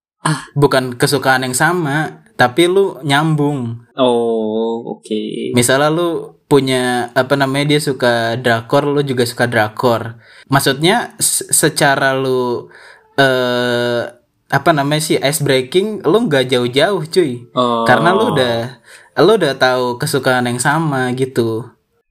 Bukan 0.58 0.98
kesukaan 0.98 1.46
yang 1.46 1.56
sama, 1.56 2.26
tapi 2.34 2.66
lu 2.68 2.98
nyambung. 3.06 3.86
oh 3.96 4.98
oke. 4.98 5.54
Misalnya 5.54 5.88
lu 5.88 6.38
punya 6.48 7.12
apa 7.14 7.36
namanya 7.38 7.76
dia 7.76 7.80
suka 7.80 8.36
drakor, 8.40 8.88
lu 8.88 9.00
juga 9.04 9.24
suka 9.24 9.46
drakor. 9.46 10.18
Maksudnya 10.50 11.16
secara 11.20 12.16
lu 12.18 12.68
eh 13.18 14.02
apa 14.48 14.70
namanya 14.72 15.02
sih 15.04 15.20
ice 15.20 15.44
breaking, 15.44 16.06
lu 16.08 16.24
nggak 16.24 16.48
jauh-jauh 16.48 17.04
cuy. 17.04 17.44
Oh. 17.52 17.84
Karena 17.84 18.16
lu 18.16 18.32
udah 18.32 18.80
lu 19.20 19.36
udah 19.36 19.54
tahu 19.58 19.98
kesukaan 20.00 20.48
yang 20.48 20.62
sama 20.62 21.12
gitu. 21.12 21.68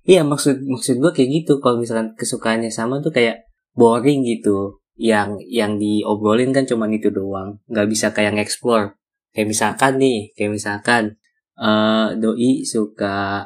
Iya 0.07 0.23
maksud 0.23 0.63
maksud 0.63 1.01
gue 1.01 1.11
kayak 1.11 1.29
gitu 1.43 1.59
kalau 1.59 1.81
misalkan 1.81 2.13
kesukaannya 2.15 2.71
sama 2.71 3.01
tuh 3.01 3.11
kayak 3.11 3.49
boring 3.73 4.21
gitu. 4.27 4.79
Yang 4.97 5.45
yang 5.49 5.77
diobrolin 5.77 6.53
kan 6.53 6.65
cuma 6.65 6.89
itu 6.89 7.13
doang, 7.13 7.61
nggak 7.69 7.87
bisa 7.89 8.13
kayak 8.13 8.33
nge-explore. 8.37 8.97
Kayak 9.29 9.47
misalkan 9.53 9.93
nih, 10.01 10.33
kayak 10.33 10.51
misalkan 10.53 11.03
eh 11.57 12.07
doi 12.17 12.65
suka 12.65 13.45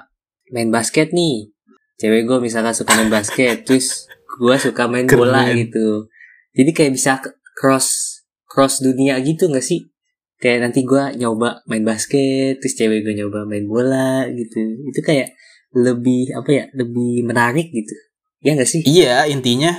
main 0.52 0.72
basket 0.72 1.12
nih. 1.12 1.52
Cewek 2.00 2.24
gue 2.28 2.38
misalkan 2.40 2.72
suka 2.76 2.96
main 2.96 3.12
basket, 3.12 3.68
terus 3.68 4.08
gue 4.40 4.56
suka 4.60 4.88
main 4.88 5.08
bola 5.08 5.48
Keren. 5.48 5.60
gitu. 5.60 6.12
Jadi 6.56 6.72
kayak 6.72 6.92
bisa 6.96 7.20
cross 7.62 8.18
cross 8.50 8.82
dunia 8.82 9.22
gitu 9.22 9.46
gak 9.54 9.62
sih? 9.62 9.94
Kayak 10.42 10.66
nanti 10.74 10.82
gue 10.82 11.22
nyoba 11.22 11.62
main 11.70 11.86
basket, 11.86 12.58
terus 12.58 12.74
cewek 12.74 13.06
gue 13.06 13.14
nyoba 13.14 13.46
main 13.46 13.70
bola 13.70 14.26
gitu. 14.34 14.58
Itu 14.90 15.06
kayak 15.06 15.38
lebih 15.72 16.36
apa 16.36 16.50
ya 16.52 16.66
lebih 16.76 17.24
menarik 17.24 17.72
gitu 17.72 17.96
ya 18.44 18.52
nggak 18.58 18.68
sih 18.70 18.82
Iya, 18.84 19.30
intinya 19.32 19.72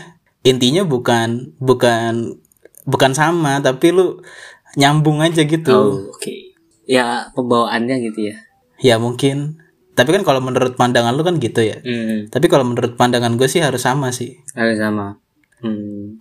intinya 0.42 0.82
bukan 0.88 1.52
bukan 1.60 2.40
bukan 2.88 3.12
sama, 3.14 3.60
tapi 3.62 3.92
lu 3.94 4.18
nyambung 4.74 5.20
aja 5.20 5.44
gitu. 5.44 5.68
oh 5.70 6.08
oke 6.08 6.32
ya 6.88 7.28
pembawaannya 7.36 7.98
gitu 8.10 8.32
ya 8.32 8.36
Ya 8.82 8.98
mungkin. 8.98 9.62
Tapi 9.94 10.10
kan 10.10 10.24
kalau 10.26 10.40
menurut 10.42 10.74
pandangan 10.74 11.14
lu 11.14 11.22
kan 11.22 11.38
gitu 11.38 11.62
ya. 11.62 11.78
hmm, 11.78 12.32
Tapi 12.34 12.50
kalau 12.50 12.66
menurut 12.66 12.98
pandangan 12.98 13.38
gue 13.38 13.46
sih 13.46 13.62
harus 13.62 13.84
sama 13.84 14.10
sih. 14.10 14.34
harus 14.58 14.74
sama 14.80 15.20
hmm. 15.62 16.18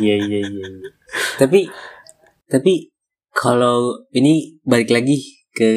Iya 0.00 0.14
iya 0.16 0.38
iya 0.42 0.66
iya. 0.68 0.90
tapi 1.38 1.68
tapi 2.48 2.88
kalau 3.38 4.08
ini 4.10 4.58
balik 4.66 4.90
lagi 4.90 5.44
ke 5.54 5.70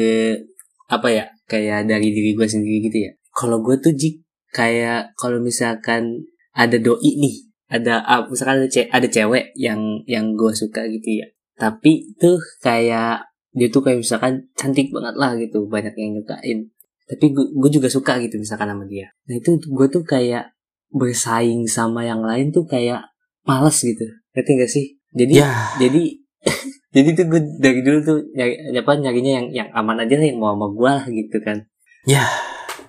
apa 0.90 1.08
ya 1.08 1.24
kayak 1.46 1.86
dari 1.86 2.10
diri 2.10 2.32
gue 2.32 2.48
sendiri 2.48 2.88
gitu 2.90 2.98
ya. 3.06 3.12
Kalau 3.32 3.60
gue 3.60 3.76
tuh 3.78 3.92
jik 3.94 4.24
kayak 4.52 5.14
kalau 5.14 5.38
misalkan 5.38 6.26
ada 6.52 6.76
doi 6.76 7.12
nih 7.16 7.48
ada 7.72 8.04
ah, 8.04 8.24
misalkan 8.28 8.64
ada, 8.64 8.68
ce- 8.68 8.90
ada 8.92 9.08
cewek 9.08 9.56
yang 9.56 10.04
yang 10.08 10.36
gue 10.36 10.52
suka 10.52 10.84
gitu 10.88 11.22
ya. 11.22 11.26
Tapi 11.56 12.16
tuh 12.20 12.40
kayak 12.60 13.28
dia 13.52 13.68
tuh 13.68 13.84
kayak 13.84 14.00
misalkan 14.00 14.48
cantik 14.56 14.88
banget 14.92 15.14
lah 15.16 15.36
gitu 15.36 15.68
banyak 15.68 15.92
yang 15.96 16.16
nyukain. 16.16 16.72
Tapi 17.08 17.26
gue 17.36 17.70
juga 17.72 17.88
suka 17.92 18.16
gitu 18.20 18.40
misalkan 18.40 18.72
sama 18.72 18.84
dia. 18.88 19.12
Nah 19.28 19.36
itu 19.36 19.60
gue 19.60 19.86
tuh 19.92 20.04
kayak 20.04 20.56
bersaing 20.92 21.64
sama 21.68 22.04
yang 22.04 22.20
lain 22.20 22.52
tuh 22.52 22.68
kayak 22.68 23.11
males 23.42 23.78
gitu. 23.78 24.04
Ngerti 24.32 24.50
gak 24.56 24.70
sih? 24.70 24.84
Jadi 25.12 25.32
Ya, 25.36 25.50
jadi 25.76 26.02
jadi 26.94 27.08
tuh 27.12 27.24
gue 27.28 27.40
dari 27.58 27.80
dulu 27.80 27.98
tuh 28.00 28.18
nyari 28.32 28.72
apa 28.72 28.92
nyarinya 28.96 29.32
yang 29.42 29.46
yang 29.52 29.68
aman 29.72 30.00
aja 30.00 30.16
lah 30.16 30.26
yang 30.26 30.38
mau 30.38 30.52
sama 30.52 30.66
gue 30.68 30.90
lah 30.90 31.04
gitu 31.06 31.36
kan. 31.40 31.58
Ya, 32.02 32.24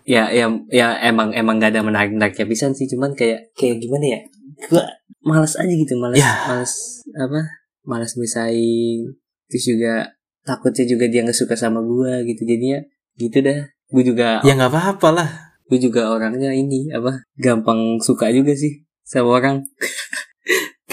ya 0.03 0.27
ya 0.29 0.47
ya 0.69 0.87
emang 1.03 1.31
emang 1.31 1.57
gak 1.57 1.75
ada 1.75 1.81
menarik 1.81 2.11
menariknya 2.11 2.45
bisa 2.45 2.71
sih 2.71 2.87
cuman 2.87 3.13
kayak 3.13 3.51
kayak 3.53 3.77
gimana 3.77 4.05
ya? 4.07 4.19
Gue 4.67 4.83
malas 5.21 5.55
aja 5.55 5.69
gitu 5.69 5.95
malas 5.95 6.17
Ya. 6.17 6.31
malas 6.47 6.73
apa 7.15 7.39
malas 7.83 8.11
bersaing 8.13 9.07
terus 9.47 9.65
juga 9.67 10.11
takutnya 10.41 10.83
juga 10.83 11.05
dia 11.07 11.23
nggak 11.23 11.35
suka 11.35 11.55
sama 11.55 11.79
gue 11.79 12.27
gitu 12.27 12.43
jadinya 12.43 12.79
gitu 13.15 13.39
dah. 13.39 13.67
Gue 13.87 14.03
juga 14.03 14.39
ya 14.41 14.55
nggak 14.55 14.71
apa-apa 14.71 15.09
lah. 15.13 15.29
gue 15.63 15.79
juga 15.79 16.11
orangnya 16.11 16.51
ini 16.51 16.91
apa 16.91 17.23
gampang 17.39 17.95
suka 17.97 18.27
juga 18.29 18.51
sih 18.51 18.83
sama 19.01 19.39
orang 19.39 19.63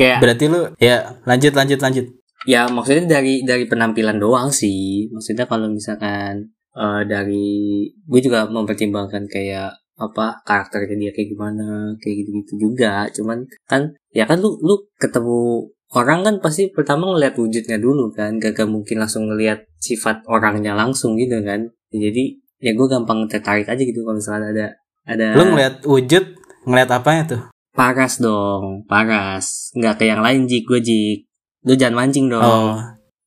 kayak 0.00 0.18
Berarti 0.24 0.44
lu 0.48 0.60
ya 0.80 1.20
lanjut 1.28 1.52
lanjut 1.52 1.80
lanjut. 1.84 2.06
ya 2.48 2.64
maksudnya 2.72 3.20
dari 3.20 3.44
dari 3.44 3.68
penampilan 3.68 4.16
doang 4.16 4.48
sih 4.48 5.12
maksudnya 5.12 5.44
kalau 5.44 5.68
misalkan 5.68 6.48
eh, 6.72 7.02
dari 7.04 7.84
gue 7.92 8.20
juga 8.24 8.48
mempertimbangkan 8.48 9.28
kayak 9.28 9.76
apa 10.00 10.40
karakternya 10.48 10.96
dia 10.96 11.12
kayak 11.12 11.36
gimana 11.36 11.92
kayak 12.00 12.24
gitu 12.24 12.30
gitu 12.40 12.52
juga 12.56 13.04
cuman 13.12 13.44
kan 13.68 13.92
ya 14.16 14.24
kan 14.24 14.40
lu 14.40 14.56
lu 14.64 14.88
ketemu 14.96 15.68
orang 15.92 16.24
kan 16.24 16.34
pasti 16.40 16.72
pertama 16.72 17.12
ngeliat 17.12 17.36
wujudnya 17.36 17.76
dulu 17.76 18.08
kan 18.16 18.40
gak, 18.40 18.56
gak 18.56 18.70
mungkin 18.72 18.96
langsung 19.04 19.28
ngeliat 19.28 19.60
sifat 19.76 20.24
orangnya 20.24 20.72
langsung 20.72 21.20
gitu 21.20 21.44
kan 21.44 21.68
jadi 21.92 22.40
ya 22.64 22.72
gue 22.76 22.86
gampang 22.88 23.28
tertarik 23.28 23.68
aja 23.68 23.82
gitu 23.84 24.00
kalau 24.00 24.16
misalnya 24.16 24.48
ada 24.56 24.66
ada 25.08 25.26
Lu 25.34 25.44
ngeliat 25.50 25.74
wujud, 25.88 26.24
ngeliat 26.68 26.90
apanya 26.92 27.22
tuh? 27.26 27.42
Paras 27.70 28.18
dong 28.18 28.83
paras 28.85 29.70
nggak 29.72 29.94
kayak 29.96 30.11
yang 30.14 30.22
lain 30.22 30.40
jik 30.44 30.64
gue 30.64 30.80
jik 30.80 31.18
lu 31.62 31.74
jangan 31.74 32.04
mancing 32.04 32.26
dong 32.26 32.42
Oh. 32.42 32.76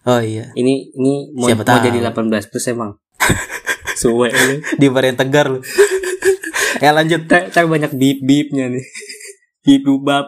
Oh 0.04 0.20
iya. 0.20 0.52
ini 0.54 0.92
ini 0.92 1.32
mau, 1.32 1.48
Siapa 1.48 1.64
mau 1.64 1.80
tahu. 1.80 1.88
jadi 1.88 1.98
18 2.04 2.52
plus 2.52 2.68
emang 2.68 2.92
suwe 4.02 4.28
lu 4.28 4.60
Di 4.76 4.92
varian 4.92 5.16
tegar 5.16 5.48
lu. 5.48 5.64
ya 6.84 6.92
lanjut. 6.92 7.24
Ntar, 7.24 7.64
banyak 7.64 7.96
bip 7.96 8.20
bipnya 8.20 8.68
nih 8.68 8.84
bip 9.64 9.82
bubab 9.82 10.28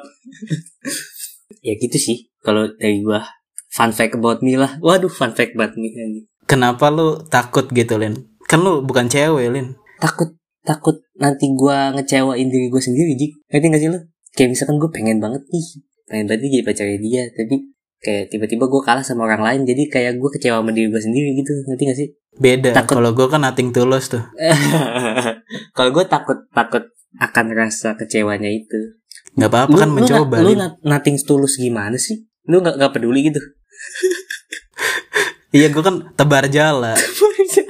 ya 1.60 1.76
gitu 1.76 1.98
sih 1.98 2.32
kalau 2.40 2.72
dari 2.72 3.04
gua 3.04 3.20
fun 3.68 3.92
fact 3.92 4.16
about 4.16 4.40
me 4.40 4.56
lah 4.56 4.80
waduh 4.80 5.12
fun 5.12 5.36
fact 5.36 5.54
about 5.54 5.76
me 5.76 5.92
Kenapa 6.46 6.88
lu 6.88 7.26
takut 7.26 7.66
gitu, 7.68 7.98
Lin? 7.98 8.16
Kan 8.46 8.62
lu 8.62 8.80
bukan 8.80 9.10
cewek, 9.10 9.50
Lin. 9.50 9.74
takut 9.98 10.38
takut 10.62 11.02
nanti 11.16 11.46
gua 11.54 11.92
ngecewain 11.92 12.48
diri 12.48 12.68
gua 12.68 12.80
sendiri 12.80 13.16
jik 13.16 13.32
ngerti 13.48 13.66
gak 13.68 13.80
sih 13.80 13.90
lu 13.90 14.00
kayak 14.32 14.50
misalkan 14.52 14.76
gue 14.76 14.90
pengen 14.92 15.18
banget 15.18 15.42
nih 15.48 15.64
pengen 16.06 16.28
banget 16.28 16.40
nih 16.44 16.50
jadi 16.60 16.64
pacarnya 16.68 16.98
dia 17.00 17.24
tapi 17.32 17.56
kayak 17.98 18.24
tiba-tiba 18.28 18.68
gue 18.68 18.82
kalah 18.84 19.00
sama 19.00 19.24
orang 19.24 19.40
lain 19.42 19.60
jadi 19.64 19.88
kayak 19.88 20.20
gue 20.20 20.30
kecewa 20.30 20.60
sama 20.60 20.70
diri 20.70 20.92
gue 20.92 21.00
sendiri 21.00 21.30
gitu 21.34 21.50
ngerti 21.66 21.84
gak 21.88 21.98
sih 21.98 22.10
Beda. 22.36 22.76
Takut. 22.76 23.00
Kalau 23.00 23.16
gue 23.16 23.28
kan 23.32 23.40
nothing 23.40 23.72
tulus 23.72 24.12
tuh. 24.12 24.20
kalau 25.76 25.90
gue 25.90 26.04
takut 26.04 26.36
takut 26.52 26.84
akan 27.16 27.46
rasa 27.56 27.96
kecewanya 27.96 28.52
itu 28.52 28.76
Nggak 29.40 29.48
apa-apa 29.48 29.76
kan 29.80 29.88
lu, 29.88 29.96
mencoba. 29.96 30.36
lu, 30.44 30.52
Lin. 30.52 30.60
na- 30.60 30.76
nothing 30.84 31.16
tulus 31.24 31.56
gimana 31.56 31.96
sih 31.96 32.28
lu 32.46 32.60
nggak 32.60 32.76
nggak 32.76 32.92
peduli 32.92 33.24
gitu 33.26 33.40
Iya 35.56 35.72
gue 35.72 35.80
kan 35.80 36.12
tebar 36.14 36.52
jala. 36.52 37.00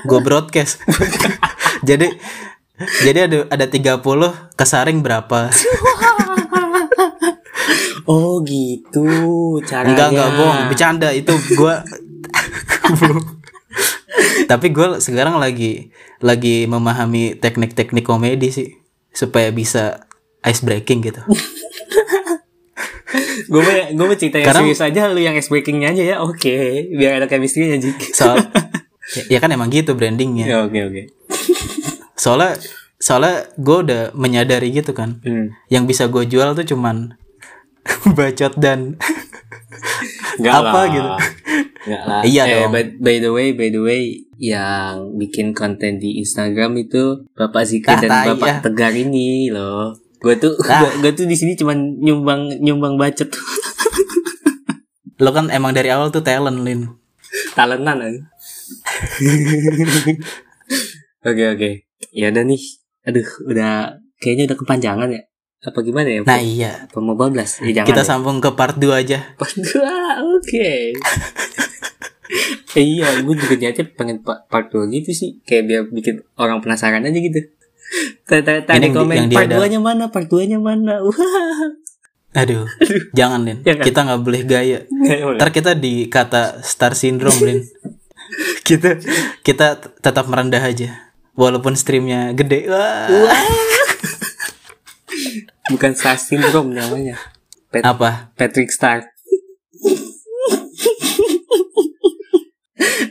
gue 0.02 0.20
broadcast. 0.20 0.82
jadi 1.86 2.10
jadi 3.02 3.26
ada 3.26 3.38
ada 3.50 3.66
30 3.66 4.04
kesaring 4.54 5.00
berapa? 5.00 5.48
oh 8.06 8.44
gitu 8.44 9.08
caranya 9.64 9.96
Enggak 9.96 10.08
enggak 10.12 10.30
bohong, 10.36 10.60
bercanda 10.70 11.10
itu 11.10 11.34
gua 11.56 11.82
Tapi 14.46 14.70
gue 14.70 15.02
sekarang 15.02 15.42
lagi 15.42 15.90
lagi 16.22 16.66
memahami 16.66 17.36
teknik-teknik 17.36 18.04
komedi 18.04 18.54
sih 18.54 18.68
supaya 19.10 19.50
bisa 19.50 20.06
ice 20.42 20.62
breaking 20.62 21.02
gitu. 21.02 21.22
gue 23.46 23.58
mau 23.58 23.72
gue 23.72 24.06
mau 24.06 24.14
cerita 24.14 24.38
yang 24.38 24.46
Karena- 24.46 24.62
serius 24.66 24.82
aja 24.82 25.02
lu 25.08 25.18
yang 25.18 25.34
ice 25.34 25.48
breakingnya 25.48 25.92
aja 25.92 26.04
ya 26.06 26.16
oke 26.20 26.56
biar 26.92 27.16
ada 27.16 27.26
chemistry-nya 27.26 27.80
Jik 27.80 28.12
Soal 28.12 28.42
ya, 29.16 29.22
ya 29.32 29.38
kan 29.40 29.48
emang 29.48 29.70
gitu 29.70 29.94
brandingnya. 29.94 30.46
ya 30.46 30.58
oke 30.66 30.76
oke 30.76 31.02
Soalnya 32.26 32.58
soalnya 32.98 33.46
gue 33.54 33.78
udah 33.84 34.02
menyadari 34.14 34.74
gitu 34.74 34.92
kan. 34.92 35.22
hmm. 35.22 35.54
Yang 35.70 35.84
bisa 35.86 36.04
gue 36.08 36.26
jual 36.26 36.58
tuh 36.58 36.66
cuman 36.66 37.14
bacot 38.18 38.58
dan 38.58 38.98
Nggak 40.42 40.54
Apa 40.54 40.68
lah. 40.74 40.86
gitu. 40.90 41.10
Lah. 41.86 42.22
Iya 42.26 42.44
eh, 42.44 42.52
dong. 42.60 42.74
By, 42.74 42.84
by 42.98 43.16
the 43.20 43.30
way, 43.30 43.48
by 43.54 43.70
the 43.70 43.78
way, 43.78 44.02
yang 44.36 45.16
bikin 45.16 45.54
konten 45.54 45.96
di 45.96 46.18
Instagram 46.18 46.76
itu 46.78 47.24
Bapak 47.32 47.64
Zikri 47.64 47.94
Ah, 47.94 48.02
dan 48.02 48.10
tai, 48.10 48.28
Bapak 48.34 48.48
ya. 48.50 48.56
Tegar 48.60 48.92
ini 48.92 49.48
loh. 49.48 49.94
Gue 50.18 50.36
tuh, 50.36 50.58
Ah. 50.66 50.90
gue, 50.98 51.14
tuh 51.14 51.24
di 51.24 51.38
sini 51.38 51.54
cuman 51.54 52.02
nyumbang 52.02 52.58
nyumbang 52.58 52.98
bacot 52.98 53.30
lo 55.16 55.30
kan 55.30 55.48
emang 55.48 55.72
dari 55.72 55.88
awal 55.88 56.10
tuh 56.10 56.20
talent 56.20 56.66
Lin. 56.66 56.90
talentan 57.54 58.02
aja. 58.02 58.20
Oke 61.24 61.44
oke. 61.48 61.85
Ya 62.12 62.30
udah 62.30 62.44
nih. 62.44 62.62
Aduh, 63.04 63.28
udah 63.46 63.72
kayaknya 64.18 64.50
udah 64.50 64.58
kepanjangan 64.58 65.10
ya. 65.10 65.22
Apa 65.62 65.82
gimana 65.82 66.06
ya? 66.08 66.20
Nah 66.22 66.38
iya, 66.38 66.86
Apa 66.86 67.00
mau 67.00 67.14
bablas? 67.14 67.58
Ya, 67.60 67.82
jangan 67.82 67.90
kita 67.90 68.02
ya. 68.02 68.08
sambung 68.08 68.38
ke 68.38 68.54
part 68.54 68.76
2 68.76 68.92
aja. 68.96 69.34
Wah, 69.36 70.16
oke. 70.22 70.70
Eh, 72.76 73.00
iya, 73.00 73.08
gue 73.18 73.32
juga 73.34 73.56
niatnya 73.56 73.88
pengen 73.90 74.20
pa- 74.20 74.44
part 74.44 74.68
2 74.68 74.92
gitu 74.92 75.08
sih. 75.10 75.40
Kayak 75.42 75.64
biar 75.64 75.82
bikin 75.88 76.16
orang 76.36 76.60
penasaran 76.60 77.00
aja 77.02 77.16
gitu. 77.16 77.40
Tanya 78.28 78.66
Ini 78.68 78.82
yang 78.82 78.92
di- 78.92 78.98
komen 78.98 79.16
yang 79.16 79.28
part 79.32 79.48
ada- 79.48 79.58
2 79.58 79.72
nya 79.72 79.80
mana, 79.80 80.04
part 80.12 80.28
2 80.28 80.44
nya 80.44 80.60
mana. 80.60 81.00
Wah. 81.06 81.72
Aduh, 82.36 82.68
jangan 83.14 83.48
Lin. 83.48 83.64
Ya 83.64 83.80
kan? 83.80 83.86
Kita 83.88 84.00
nggak 84.04 84.22
boleh 84.22 84.42
gaya. 84.44 84.80
Ntar 85.40 85.50
kita 85.50 85.72
dikata 85.72 86.60
star 86.60 86.92
syndrome 86.92 87.40
Lin. 87.40 87.60
kita 88.68 89.00
kita 89.40 89.68
tetap 89.96 90.28
merendah 90.28 90.60
aja. 90.60 91.15
Walaupun 91.36 91.76
streamnya 91.76 92.32
gede. 92.32 92.68
Wah. 92.68 93.08
Bukan 95.68 95.92
star 95.94 96.16
syndrome 96.16 96.72
namanya. 96.72 97.20
Pat- 97.70 97.86
Apa? 97.86 98.32
Patrick 98.34 98.70
Star. 98.70 99.04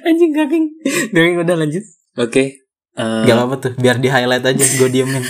Anjing 0.05 0.33
garing. 0.33 0.67
Garing 1.11 1.35
udah 1.41 1.57
lanjut. 1.57 1.85
Oke. 2.17 2.63
Eh, 2.95 3.23
Gak 3.27 3.35
apa-apa 3.35 3.57
tuh. 3.59 3.73
Biar 3.77 3.99
di 3.99 4.07
highlight 4.07 4.45
aja. 4.45 4.65
Gue 4.79 4.89
diemin. 4.89 5.21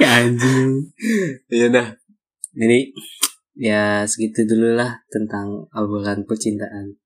ya 0.00 0.08
anjing. 0.22 0.92
Ya 1.48 1.64
udah. 1.68 1.86
Jadi 2.52 2.80
ya 3.56 3.82
segitu 4.04 4.44
dulu 4.46 4.76
lah 4.76 5.00
tentang 5.08 5.68
obrolan 5.72 6.24
percintaan. 6.24 6.96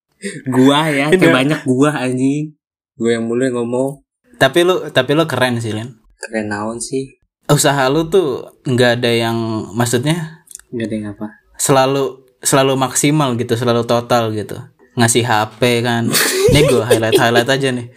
Gua 0.47 0.89
ya, 0.89 1.11
Ini- 1.11 1.21
kayak 1.21 1.35
banyak 1.35 1.61
gua 1.65 1.91
anjing. 2.01 2.55
Gua 2.95 3.11
yang 3.13 3.27
mulai 3.27 3.51
ngomong 3.51 4.03
tapi 4.35 4.67
lu 4.67 4.91
tapi 4.91 5.15
lu 5.15 5.25
keren 5.25 5.59
sih 5.59 5.71
Lin. 5.71 5.95
keren 6.19 6.51
naon 6.51 6.79
sih. 6.79 7.23
Usaha 7.47 7.87
lu 7.87 8.09
tuh 8.09 8.51
nggak 8.65 8.99
ada 8.99 9.11
yang 9.11 9.37
maksudnya 9.73 10.43
Gak 10.69 10.91
ada 10.91 10.95
yang 10.95 11.07
apa. 11.13 11.27
selalu 11.55 12.05
selalu 12.43 12.75
maksimal 12.75 13.31
gitu, 13.37 13.55
selalu 13.55 13.87
total 13.87 14.35
gitu. 14.35 14.59
Ngasih 14.95 15.23
HP 15.23 15.61
kan. 15.81 16.11
Nih 16.51 16.63
gue 16.67 16.83
highlight 16.83 17.15
highlight 17.15 17.47
aja 17.47 17.69
nih. 17.71 17.95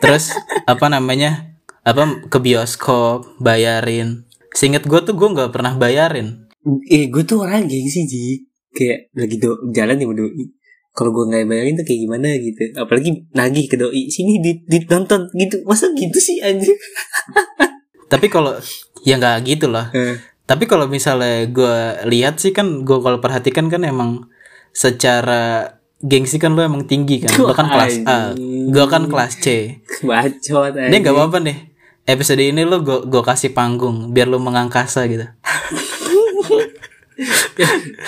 Terus 0.00 0.32
apa 0.64 0.86
namanya? 0.88 1.56
Apa 1.84 2.28
ke 2.28 2.38
bioskop 2.38 3.36
bayarin. 3.36 4.24
Seinget 4.52 4.84
gue 4.84 5.00
tuh 5.00 5.12
gue 5.12 5.28
nggak 5.30 5.52
pernah 5.52 5.72
bayarin. 5.74 6.48
Eh, 6.88 7.08
gue 7.08 7.24
tuh 7.24 7.44
orang 7.44 7.64
gengsi 7.64 8.04
sih. 8.04 8.44
Kayak 8.70 9.12
lagi 9.12 9.36
do 9.36 9.56
jalan 9.70 9.96
nih 9.96 10.08
doi. 10.10 10.44
Kalau 10.94 11.10
gue 11.10 11.24
nggak 11.26 11.50
bayarin 11.50 11.74
tuh 11.74 11.82
kayak 11.82 12.00
gimana 12.06 12.28
gitu. 12.38 12.62
Apalagi 12.78 13.26
nagih 13.34 13.66
ke 13.66 13.74
doi. 13.74 14.06
Sini 14.06 14.38
di, 14.38 14.62
ditonton 14.62 15.26
gitu. 15.34 15.66
Masa 15.66 15.90
gitu 15.90 16.18
sih 16.22 16.38
anjing? 16.38 16.78
Tapi 18.12 18.26
kalau 18.30 18.54
ya 19.02 19.18
nggak 19.18 19.42
gitu 19.42 19.66
lah. 19.66 19.90
Eh, 19.90 20.22
Tapi 20.46 20.70
kalau 20.70 20.86
misalnya 20.86 21.50
gue 21.50 22.06
lihat 22.06 22.38
sih 22.38 22.54
kan 22.54 22.86
gue 22.86 22.98
kalau 23.02 23.18
perhatikan 23.18 23.66
kan 23.66 23.82
emang 23.82 24.30
secara 24.70 25.74
gengsi 26.04 26.36
kan 26.38 26.54
lu 26.54 26.62
emang 26.62 26.86
tinggi 26.86 27.26
kan. 27.26 27.32
Lu 27.42 27.50
kan 27.50 27.66
kelas 27.66 27.94
A, 28.06 28.36
gue 28.70 28.86
kan 28.86 29.10
kelas 29.10 29.40
C. 29.40 29.80
Bacot 30.04 30.76
Ini 30.76 30.96
nggak 31.00 31.14
apa-apa 31.16 31.38
nih. 31.40 31.58
Episode 32.04 32.44
ini 32.44 32.62
lu 32.68 32.84
gue 32.84 33.08
gue 33.08 33.22
kasih 33.24 33.56
panggung 33.56 34.12
biar 34.12 34.28
lu 34.28 34.36
mengangkasa 34.38 35.08
gitu. 35.08 35.24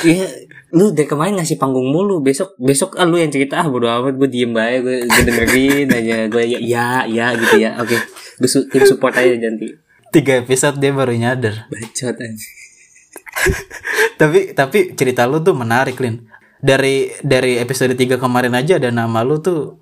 Iya, 0.02 0.26
lu 0.70 0.90
dari 0.90 1.06
kemarin 1.06 1.38
ngasih 1.38 1.56
panggung 1.56 1.88
mulu. 1.88 2.18
Besok 2.18 2.58
besok 2.58 2.98
ah 2.98 3.06
lu 3.06 3.16
yang 3.16 3.30
cerita 3.30 3.58
ah 3.58 3.66
bodo 3.66 3.86
amat 3.86 4.14
gue 4.14 4.28
diem 4.28 4.50
aja 4.52 4.78
gue, 4.80 4.96
gue 5.04 5.22
dengerin 5.22 5.86
aja 5.88 6.16
gue 6.26 6.44
ya 6.44 6.58
ya 6.58 6.86
ya 7.06 7.26
gitu 7.34 7.56
ya. 7.56 7.78
Oke, 7.78 7.96
gue 8.36 8.48
su- 8.48 8.66
tim 8.66 8.82
support 8.82 9.14
aja 9.14 9.30
nanti. 9.36 9.70
Tiga 10.10 10.38
episode 10.38 10.76
dia 10.76 10.90
baru 10.90 11.14
nyadar. 11.14 11.66
Bacot 11.66 12.16
aja. 12.16 12.46
tapi 14.16 14.52
tapi 14.52 14.78
cerita 14.94 15.28
lu 15.28 15.40
tuh 15.40 15.54
menarik 15.54 15.98
Lin. 15.98 16.24
Dari 16.56 17.12
dari 17.20 17.60
episode 17.60 17.92
3 17.92 18.16
kemarin 18.16 18.56
aja 18.56 18.80
ada 18.80 18.88
nama 18.88 19.20
lu 19.22 19.38
tuh 19.38 19.78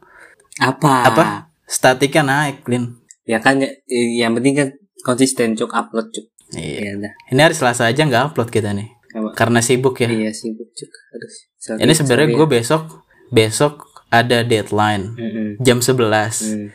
Apa? 0.58 1.06
apa? 1.06 1.24
Statiknya 1.64 2.22
naik 2.22 2.66
Lin. 2.66 2.98
Ya 3.24 3.40
kan 3.40 3.62
ya, 3.62 3.70
yang 3.88 4.34
penting 4.36 4.54
kan 4.54 4.68
konsisten 5.00 5.54
cuk 5.54 5.70
upload 5.70 6.12
cuk. 6.12 6.26
Iya. 6.52 6.76
Iya 6.76 6.92
dah. 7.08 7.12
Ini 7.30 7.40
hari 7.40 7.54
Selasa 7.56 7.88
aja 7.88 8.04
nggak 8.04 8.34
upload 8.34 8.50
kita 8.50 8.74
nih. 8.74 8.90
Karena 9.34 9.60
sibuk 9.60 9.98
ya. 9.98 10.08
Iya 10.08 10.30
sibuk. 10.30 10.70
Aduh. 10.70 11.30
sorry, 11.58 11.78
Ini 11.82 11.92
sebenarnya 11.92 12.28
gue 12.32 12.46
besok 12.46 13.02
besok 13.34 13.90
ada 14.08 14.46
deadline 14.46 15.18
ya. 15.18 15.26
Mm-mm. 15.26 15.48
jam 15.58 15.78
11. 15.82 15.90
Hmm. 15.90 16.68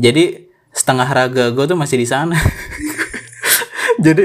Jadi 0.00 0.48
setengah 0.72 1.08
raga 1.08 1.52
gue 1.52 1.64
tuh 1.68 1.76
masih 1.76 2.00
di 2.00 2.08
sana. 2.08 2.34
Jadi 4.04 4.24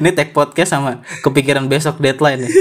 ini 0.00 0.10
tag 0.14 0.32
podcast 0.32 0.72
sama 0.72 1.04
kepikiran 1.20 1.68
besok 1.68 2.00
deadline 2.00 2.46
ya. 2.46 2.50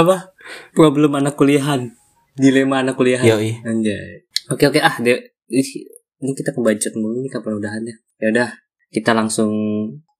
Apa? 0.00 0.34
Problem 0.74 1.14
anak 1.14 1.38
kuliahan. 1.38 1.94
Dilema 2.34 2.82
anak 2.82 2.98
kuliahan. 2.98 3.26
Yoi. 3.26 3.62
Anjay. 3.62 4.26
Oke 4.50 4.66
oke 4.66 4.82
ah 4.82 4.98
de 4.98 5.38
ih, 5.48 5.70
ini 6.20 6.32
kita 6.34 6.50
kebacot 6.50 6.94
mulu 6.98 7.22
nih 7.22 7.30
kapan 7.30 7.62
udahannya. 7.62 7.94
Ya 8.18 8.26
udah, 8.34 8.50
kita 8.90 9.14
langsung 9.14 9.54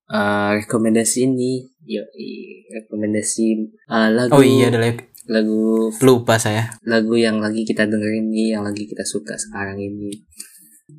eh, 0.07 0.49
rekomendasi 0.61 1.19
ini. 1.27 1.53
Yoi, 1.85 2.29
rekomendasi 2.73 3.45
eh, 3.69 4.09
lagu 4.11 4.33
Oh 4.33 4.41
iya 4.41 4.73
ada 4.73 4.81
lagi. 4.81 5.05
lagu 5.25 5.89
lupa 6.01 6.37
saya. 6.37 6.69
lagu 6.85 7.17
yang 7.17 7.41
lagi 7.41 7.65
kita 7.65 7.85
dengerin 7.85 8.29
nih, 8.29 8.57
yang 8.57 8.65
lagi 8.65 8.85
kita 8.85 9.05
suka 9.05 9.37
sekarang 9.37 9.77
ini. 9.77 10.13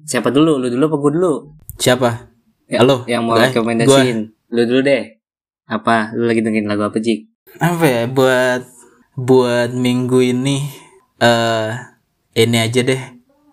Siapa 0.06 0.30
dulu? 0.30 0.58
Lu 0.58 0.70
dulu 0.70 0.90
apa 0.90 0.98
gue 0.98 1.12
dulu? 1.18 1.34
Siapa? 1.78 2.10
Ya, 2.66 2.82
Halo. 2.82 3.06
Yang 3.06 3.22
mau 3.22 3.38
rekomendasiin. 3.38 4.18
Lu 4.50 4.62
dulu 4.66 4.82
deh. 4.82 5.22
Apa? 5.66 6.14
Lu 6.14 6.26
lagi 6.26 6.42
dengerin 6.42 6.66
lagu 6.66 6.86
apa, 6.86 6.98
Jik? 6.98 7.30
Apa 7.58 7.86
ya 7.86 8.02
buat 8.06 8.62
buat 9.16 9.72
minggu 9.72 10.20
ini 10.22 10.66
eh 11.18 11.70
ini 12.36 12.58
aja 12.60 12.82
deh. 12.82 13.02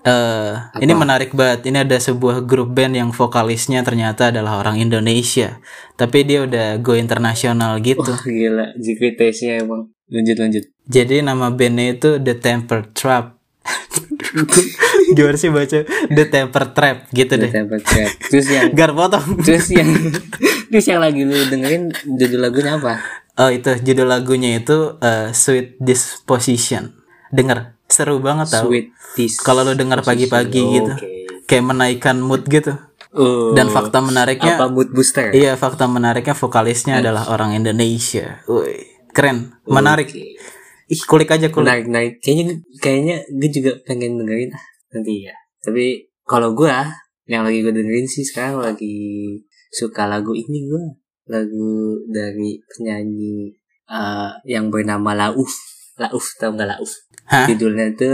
Eh 0.03 0.53
ini 0.83 0.93
menarik 0.99 1.31
banget. 1.31 1.71
Ini 1.71 1.87
ada 1.87 1.95
sebuah 1.95 2.43
grup 2.43 2.75
band 2.75 2.99
yang 2.99 3.11
vokalisnya 3.15 3.87
ternyata 3.87 4.35
adalah 4.35 4.59
orang 4.59 4.83
Indonesia. 4.83 5.63
Tapi 5.95 6.27
dia 6.27 6.43
udah 6.43 6.83
go 6.83 6.99
internasional 6.99 7.79
gitu. 7.79 8.11
Wah, 8.11 8.23
gila. 8.27 8.67
Jik 8.79 9.15
taste-nya 9.15 9.63
emang. 9.63 9.87
Lanjut, 10.11 10.37
lanjut. 10.37 10.65
Jadi 10.91 11.23
nama 11.23 11.49
bandnya 11.55 11.95
itu 11.95 12.19
The 12.19 12.35
Temper 12.35 12.91
Trap. 12.91 13.39
Gimana 15.17 15.39
sih 15.39 15.49
baca 15.55 15.87
The 16.11 16.25
Temper 16.27 16.65
Trap 16.75 16.97
gitu 17.15 17.33
deh. 17.39 17.51
Temper 17.55 17.79
Trap. 17.79 18.11
Terus 18.27 18.47
yang 18.51 18.67
Gar 18.79 18.91
potong. 18.93 19.39
terus 19.41 19.71
yang 19.71 19.89
terus 20.67 20.87
yang 20.91 20.99
lagi 20.99 21.23
lu 21.23 21.37
dengerin 21.47 21.95
judul 22.19 22.41
lagunya 22.43 22.75
apa? 22.77 22.99
Oh 23.39 23.49
itu 23.49 23.71
judul 23.81 24.11
lagunya 24.11 24.59
itu 24.59 24.99
eh, 24.99 25.31
Sweet 25.31 25.79
Disposition. 25.79 26.93
Dengar 27.33 27.79
seru 27.93 28.19
banget 28.25 28.49
tau. 28.49 28.73
Kalau 29.45 29.63
lu 29.69 29.77
dengar 29.77 30.01
pagi-pagi 30.01 30.63
gitu, 30.81 30.93
Oke. 30.97 31.45
kayak 31.45 31.65
menaikkan 31.69 32.17
mood 32.19 32.49
gitu. 32.49 32.73
Oh, 33.13 33.53
Dan 33.53 33.69
fakta 33.69 34.01
menariknya, 34.01 34.57
apa 34.57 34.73
mood 34.73 34.89
booster? 34.89 35.37
iya 35.37 35.53
fakta 35.53 35.85
menariknya 35.85 36.33
vokalisnya 36.33 37.05
adalah 37.05 37.29
orang 37.29 37.53
Indonesia. 37.53 38.41
Wih, 38.49 38.89
keren, 39.13 39.53
menarik. 39.69 40.09
Oke. 40.09 40.41
Ih, 40.89 41.03
kulik 41.05 41.29
aja 41.29 41.53
kulik. 41.53 41.69
Menarik, 41.69 41.85
menarik. 41.93 42.13
Kayaknya 42.25 42.55
kayaknya 42.81 43.17
gue 43.29 43.51
juga 43.53 43.73
pengen 43.85 44.17
dengerin 44.17 44.57
ah 44.57 44.65
nanti 44.97 45.29
ya. 45.29 45.37
Tapi 45.61 46.09
kalau 46.25 46.57
gue 46.57 46.73
yang 47.29 47.45
lagi 47.45 47.61
gue 47.61 47.73
dengerin 47.73 48.09
sih 48.09 48.25
sekarang 48.25 48.65
lagi 48.65 48.97
suka 49.73 50.09
lagu 50.09 50.33
ini 50.37 50.69
gue 50.69 50.85
lagu 51.29 51.97
dari 52.11 52.61
penyanyi 52.67 53.53
eh, 53.89 54.31
yang 54.45 54.69
bernama 54.69 55.15
Lauf 55.17 55.53
Lauf 55.97 56.35
tau 56.37 56.53
nggak 56.53 56.77
Lauf 56.77 56.93
Hah? 57.29 57.47
judulnya 57.47 57.93
itu 57.93 58.13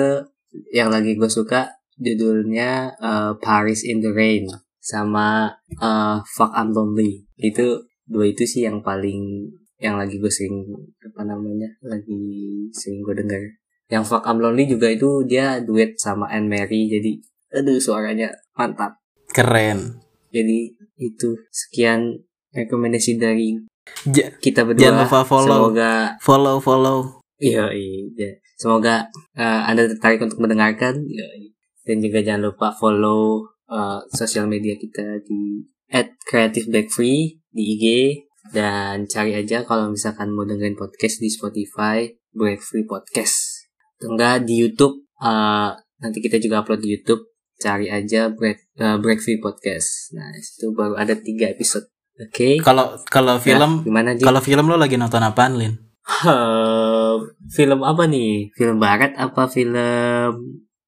yang 0.73 0.89
lagi 0.89 1.15
gue 1.15 1.31
suka 1.31 1.69
judulnya 1.99 2.93
eh, 2.97 3.33
Paris 3.41 3.83
in 3.85 3.99
the 4.01 4.13
Rain 4.13 4.47
sama 4.79 5.51
eh, 5.73 6.17
Fuck 6.25 6.53
I'm 6.55 6.73
Lonely 6.73 7.27
itu 7.37 7.85
dua 8.09 8.25
itu 8.29 8.49
sih 8.49 8.65
yang 8.65 8.81
paling 8.81 9.49
yang 9.79 9.95
lagi 9.95 10.19
gue 10.19 10.31
sering 10.31 10.65
apa 11.05 11.23
namanya 11.23 11.69
lagi 11.85 12.19
sering 12.73 13.05
gue 13.05 13.15
dengar 13.15 13.43
yang 13.89 14.03
Fuck 14.03 14.25
I'm 14.25 14.41
Lonely 14.41 14.67
juga 14.67 14.89
itu 14.89 15.23
dia 15.25 15.61
duet 15.61 15.97
sama 15.97 16.27
Anne 16.29 16.49
Mary 16.49 16.89
jadi 16.89 17.13
aduh 17.55 17.81
suaranya 17.81 18.29
mantap 18.55 19.01
Keren. 19.29 20.01
jadi 20.29 20.73
itu 20.99 21.37
sekian 21.49 22.21
rekomendasi 22.53 23.17
dari 23.17 23.55
Ja- 24.05 24.29
kita 24.37 24.69
berdua 24.69 24.85
Jangan 24.85 25.05
lupa 25.09 25.21
follow. 25.25 25.49
semoga 25.73 25.93
follow 26.21 26.57
follow. 26.61 26.99
Iya 27.39 27.71
iya. 27.71 28.31
Semoga 28.59 29.07
eh, 29.35 29.61
anda 29.65 29.87
tertarik 29.87 30.19
untuk 30.23 30.43
mendengarkan. 30.43 31.03
Yoi. 31.07 31.55
dan 31.89 32.05
juga 32.05 32.21
jangan 32.21 32.53
lupa 32.53 32.69
follow 32.77 33.49
eh, 33.67 34.01
sosial 34.13 34.45
media 34.45 34.77
kita 34.77 35.25
di 35.25 35.65
@creativebagfree 36.29 37.41
di 37.49 37.63
IG 37.75 37.85
dan 38.53 39.09
cari 39.09 39.33
aja 39.33 39.65
kalau 39.65 39.89
misalkan 39.89 40.33
mau 40.33 40.45
dengerin 40.45 40.77
podcast 40.77 41.17
di 41.17 41.29
Spotify 41.29 42.05
Break 42.31 42.61
Free 42.61 42.85
Podcast. 42.85 43.69
Atau 43.97 44.15
enggak 44.15 44.45
di 44.45 44.61
YouTube 44.61 45.09
eh, 45.19 45.71
nanti 45.99 46.19
kita 46.21 46.37
juga 46.37 46.61
upload 46.61 46.85
di 46.85 46.93
YouTube. 46.93 47.25
Cari 47.59 47.89
aja 47.89 48.29
Break 48.31 48.59
eh, 48.77 48.97
Break 49.01 49.19
Free 49.19 49.41
Podcast. 49.41 50.13
Nah 50.13 50.29
itu 50.37 50.71
baru 50.77 50.95
ada 50.95 51.17
tiga 51.17 51.49
episode. 51.49 51.89
Oke? 52.19 52.59
Kalau 52.61 52.99
kalau 53.09 53.39
Ya, 53.39 53.43
film 53.43 53.81
gimana 53.87 54.13
Ji? 54.13 54.27
kalau 54.27 54.43
film 54.43 54.67
lo 54.67 54.77
lagi 54.77 54.99
nonton 54.99 55.23
apaan, 55.23 55.57
Lin? 55.57 55.88
Eh, 56.09 57.15
film 57.53 57.81
apa 57.85 58.09
nih? 58.09 58.49
Film 58.57 58.81
barat 58.81 59.13
apa 59.15 59.45
film 59.47 60.33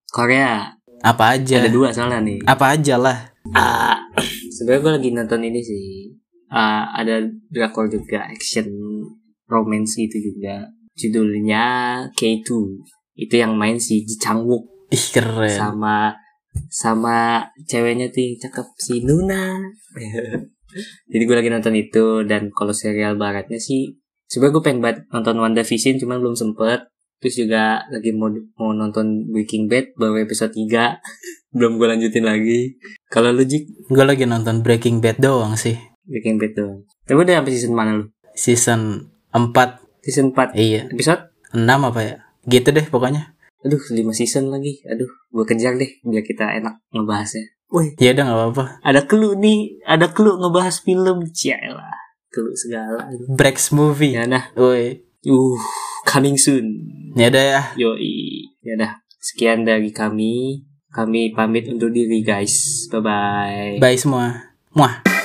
Korea? 0.09 0.73
Apa 1.05 1.37
aja? 1.37 1.61
Ada 1.61 1.71
dua 1.71 1.93
soalnya 1.93 2.25
nih. 2.25 2.41
Apa 2.49 2.75
aja 2.75 2.97
lah. 2.97 3.19
Ah, 3.53 4.01
sebenarnya 4.57 4.81
gue 4.83 4.93
lagi 4.97 5.09
nonton 5.13 5.41
ini 5.45 5.61
sih. 5.61 6.09
Ah, 6.51 6.91
ada 6.97 7.23
drakor 7.53 7.87
juga 7.87 8.27
action 8.27 8.67
romance 9.47 10.01
gitu 10.01 10.19
juga. 10.19 10.67
Judulnya 10.97 11.65
K2. 12.17 12.51
Itu 13.15 13.35
yang 13.37 13.55
main 13.55 13.77
si 13.77 14.03
Ji 14.09 14.17
Chang 14.17 14.49
Wook 14.49 14.65
Ih 14.91 15.07
keren. 15.13 15.53
sama 15.53 16.17
sama 16.67 17.47
ceweknya 17.69 18.11
tuh 18.11 18.25
yang 18.25 18.37
cakep 18.41 18.67
si 18.81 19.05
Nuna. 19.05 19.61
Jadi 21.13 21.23
gue 21.23 21.37
lagi 21.37 21.51
nonton 21.53 21.75
itu 21.77 22.25
dan 22.27 22.49
kalau 22.51 22.73
serial 22.75 23.15
baratnya 23.21 23.59
sih 23.61 23.95
sebenarnya 24.31 24.55
gue 24.55 24.63
pengen 24.63 24.81
banget 24.81 24.99
nonton 25.11 25.35
WandaVision 25.37 25.99
cuman 25.99 26.17
belum 26.19 26.35
sempet. 26.35 26.87
Terus 27.21 27.37
juga 27.37 27.85
lagi 27.87 28.17
mau 28.17 28.31
mau 28.57 28.73
nonton 28.73 29.29
Breaking 29.29 29.69
Bad 29.69 29.93
baru 29.93 30.23
episode 30.23 30.57
3 30.57 30.97
belum 31.57 31.77
gue 31.77 31.87
lanjutin 31.87 32.25
lagi. 32.25 32.81
Kalau 33.07 33.29
lu 33.29 33.43
Jik 33.43 33.91
Gue 33.91 34.05
lagi 34.07 34.25
nonton 34.25 34.63
Breaking 34.63 35.03
Bad 35.03 35.19
doang 35.19 35.53
sih. 35.53 35.77
Breaking 36.07 36.41
Bad 36.41 36.53
doang. 36.55 36.81
Tapi 37.05 37.19
udah 37.19 37.35
sampai 37.37 37.53
season 37.53 37.75
mana 37.75 37.91
lu? 37.93 38.05
Season 38.33 38.81
4 39.35 39.53
Season 40.01 40.33
4 40.33 40.57
Iya. 40.57 40.89
episode? 40.89 41.29
6 41.53 41.61
apa 41.61 42.01
ya? 42.01 42.15
Gitu 42.49 42.73
deh 42.73 42.87
pokoknya. 42.87 43.37
Aduh 43.61 43.77
5 43.77 43.93
season 44.17 44.49
lagi. 44.49 44.81
Aduh 44.89 45.11
gue 45.29 45.45
kejar 45.45 45.77
deh 45.77 46.01
biar 46.01 46.25
kita 46.25 46.57
enak 46.57 46.81
ngebahasnya. 46.89 47.45
Wih 47.69 47.93
Ya 48.01 48.11
udah 48.11 48.25
nggak 48.25 48.39
apa-apa. 48.41 48.65
ada 48.81 49.01
clue 49.05 49.37
nih 49.37 49.59
ada 49.85 50.09
clue 50.09 50.35
ngebahas 50.35 50.81
film 50.81 51.23
Cialah 51.31 51.95
clue 52.31 52.55
segala 52.55 53.11
Breaks 53.29 53.71
movie. 53.71 54.15
ya 54.15 54.25
dah 54.25 54.49
Woi. 54.55 55.03
uh 55.27 55.59
coming 56.03 56.35
soon 56.35 56.65
Ya 57.13 57.27
udah 57.29 57.45
ya. 57.45 57.63
yoi 57.77 58.47
ya 58.63 58.75
dah 58.75 58.93
sekian 59.19 59.63
dari 59.63 59.91
kami 59.91 60.65
kami 60.89 61.31
pamit 61.31 61.67
undur 61.67 61.91
diri 61.91 62.23
guys 62.23 62.87
bye 62.89 63.03
bye 63.03 63.77
Bye 63.77 63.95
semua. 63.95 64.55
Muah. 64.71 65.20